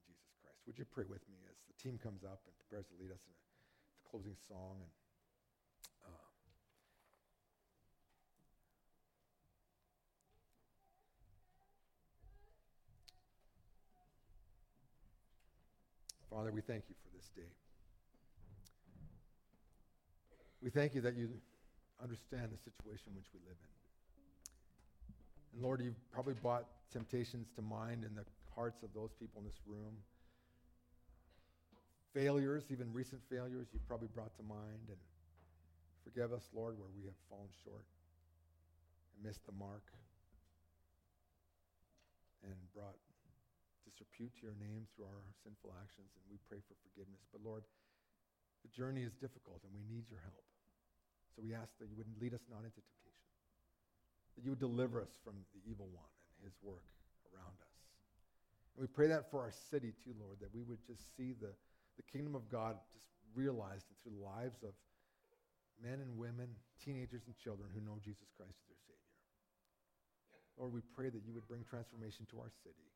in 0.08 0.10
Jesus 0.10 0.34
Christ. 0.42 0.58
Would 0.66 0.78
you 0.80 0.88
pray 0.88 1.06
with 1.06 1.22
me 1.30 1.38
as 1.46 1.56
the 1.70 1.76
team 1.78 2.00
comes 2.00 2.24
up 2.24 2.42
and 2.48 2.52
prepares 2.58 2.90
to 2.90 2.98
lead 2.98 3.14
us 3.14 3.22
in 3.22 3.32
a 3.32 3.42
closing 4.10 4.34
song 4.48 4.82
and 4.82 4.90
Father, 16.32 16.50
we 16.50 16.62
thank 16.62 16.84
you 16.88 16.94
for 17.04 17.14
this 17.14 17.28
day. 17.36 17.50
We 20.62 20.70
thank 20.70 20.94
you 20.94 21.02
that 21.02 21.14
you 21.14 21.28
understand 22.02 22.48
the 22.50 22.56
situation 22.56 23.12
which 23.14 23.26
we 23.34 23.40
live 23.44 23.58
in. 23.60 23.72
And 25.52 25.62
Lord, 25.62 25.82
you've 25.82 26.00
probably 26.10 26.32
brought 26.32 26.64
temptations 26.90 27.48
to 27.56 27.62
mind 27.62 28.04
in 28.04 28.14
the 28.14 28.24
hearts 28.56 28.82
of 28.82 28.88
those 28.94 29.10
people 29.20 29.42
in 29.42 29.46
this 29.46 29.60
room. 29.66 29.92
Failures, 32.14 32.64
even 32.70 32.90
recent 32.94 33.20
failures, 33.28 33.66
you've 33.72 33.86
probably 33.86 34.08
brought 34.14 34.34
to 34.36 34.42
mind. 34.42 34.88
And 34.88 35.00
forgive 36.02 36.32
us, 36.32 36.48
Lord, 36.54 36.78
where 36.78 36.88
we 36.96 37.04
have 37.04 37.18
fallen 37.28 37.48
short 37.62 37.84
and 39.16 39.26
missed 39.26 39.44
the 39.44 39.52
mark 39.52 39.84
and 42.42 42.54
brought 42.74 42.96
disrepute 44.02 44.34
to 44.34 44.50
your 44.50 44.58
name 44.58 44.82
through 44.90 45.06
our 45.06 45.22
sinful 45.46 45.70
actions, 45.78 46.10
and 46.18 46.26
we 46.26 46.34
pray 46.50 46.58
for 46.66 46.74
forgiveness. 46.82 47.22
But 47.30 47.46
Lord, 47.46 47.62
the 48.66 48.70
journey 48.74 49.06
is 49.06 49.14
difficult, 49.22 49.62
and 49.62 49.70
we 49.70 49.86
need 49.86 50.10
your 50.10 50.18
help. 50.26 50.42
So 51.30 51.38
we 51.38 51.54
ask 51.54 51.70
that 51.78 51.86
you 51.86 51.94
would 51.94 52.10
lead 52.18 52.34
us 52.34 52.42
not 52.50 52.66
into 52.66 52.82
temptation, 52.82 53.30
that 54.34 54.42
you 54.42 54.50
would 54.50 54.62
deliver 54.62 54.98
us 54.98 55.14
from 55.22 55.38
the 55.54 55.62
evil 55.70 55.86
one 55.94 56.10
and 56.34 56.50
his 56.50 56.58
work 56.66 56.82
around 57.30 57.54
us. 57.62 57.78
And 58.74 58.82
we 58.82 58.90
pray 58.90 59.06
that 59.06 59.30
for 59.30 59.38
our 59.38 59.54
city 59.70 59.94
too, 60.02 60.18
Lord, 60.18 60.42
that 60.42 60.50
we 60.50 60.66
would 60.66 60.82
just 60.82 61.14
see 61.14 61.38
the, 61.38 61.54
the 61.94 62.04
kingdom 62.10 62.34
of 62.34 62.50
God 62.50 62.82
just 62.90 63.06
realized 63.38 63.86
through 64.02 64.18
the 64.18 64.26
lives 64.26 64.66
of 64.66 64.74
men 65.78 66.02
and 66.02 66.18
women, 66.18 66.50
teenagers 66.82 67.22
and 67.30 67.38
children 67.38 67.70
who 67.70 67.80
know 67.86 68.02
Jesus 68.02 68.28
Christ 68.34 68.58
as 68.66 68.66
their 68.66 68.82
Savior. 68.82 69.14
Lord, 70.58 70.74
we 70.74 70.82
pray 70.92 71.08
that 71.08 71.22
you 71.22 71.32
would 71.32 71.46
bring 71.46 71.62
transformation 71.64 72.26
to 72.34 72.42
our 72.42 72.52
city. 72.66 72.91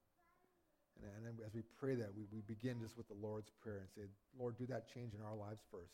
And, 1.03 1.27
and 1.27 1.39
as 1.47 1.55
we 1.55 1.63
pray 1.79 1.95
that, 1.97 2.11
we, 2.17 2.25
we 2.33 2.41
begin 2.47 2.81
just 2.81 2.97
with 2.97 3.09
the 3.09 3.19
Lord's 3.21 3.51
Prayer 3.61 3.85
and 3.85 3.91
say, 3.95 4.09
Lord, 4.39 4.57
do 4.57 4.67
that 4.67 4.89
change 4.93 5.15
in 5.15 5.21
our 5.21 5.35
lives 5.35 5.63
first. 5.71 5.93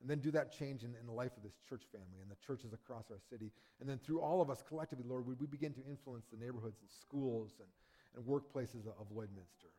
And 0.00 0.10
then 0.10 0.20
do 0.20 0.30
that 0.32 0.52
change 0.52 0.82
in, 0.82 0.92
in 1.00 1.06
the 1.06 1.12
life 1.12 1.32
of 1.36 1.42
this 1.42 1.56
church 1.68 1.84
family 1.90 2.20
and 2.20 2.30
the 2.30 2.36
churches 2.44 2.72
across 2.72 3.10
our 3.10 3.20
city. 3.30 3.50
And 3.80 3.88
then 3.88 3.98
through 3.98 4.20
all 4.20 4.42
of 4.42 4.50
us 4.50 4.62
collectively, 4.66 5.04
Lord, 5.08 5.26
would 5.26 5.40
we 5.40 5.46
begin 5.46 5.72
to 5.72 5.84
influence 5.88 6.26
the 6.30 6.36
neighborhoods 6.36 6.76
and 6.80 6.90
schools 6.90 7.56
and, 7.60 7.68
and 8.16 8.24
workplaces 8.24 8.86
of, 8.86 9.08
Lloydminster. 9.14 9.72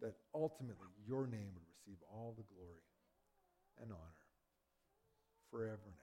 That 0.00 0.14
ultimately 0.34 0.90
your 1.06 1.26
name 1.26 1.54
would 1.54 1.66
receive 1.70 1.98
all 2.10 2.34
the 2.36 2.42
glory 2.54 2.82
and 3.80 3.92
honor 3.92 4.26
forever 5.50 5.78
and 5.86 5.94
ever. 5.94 6.01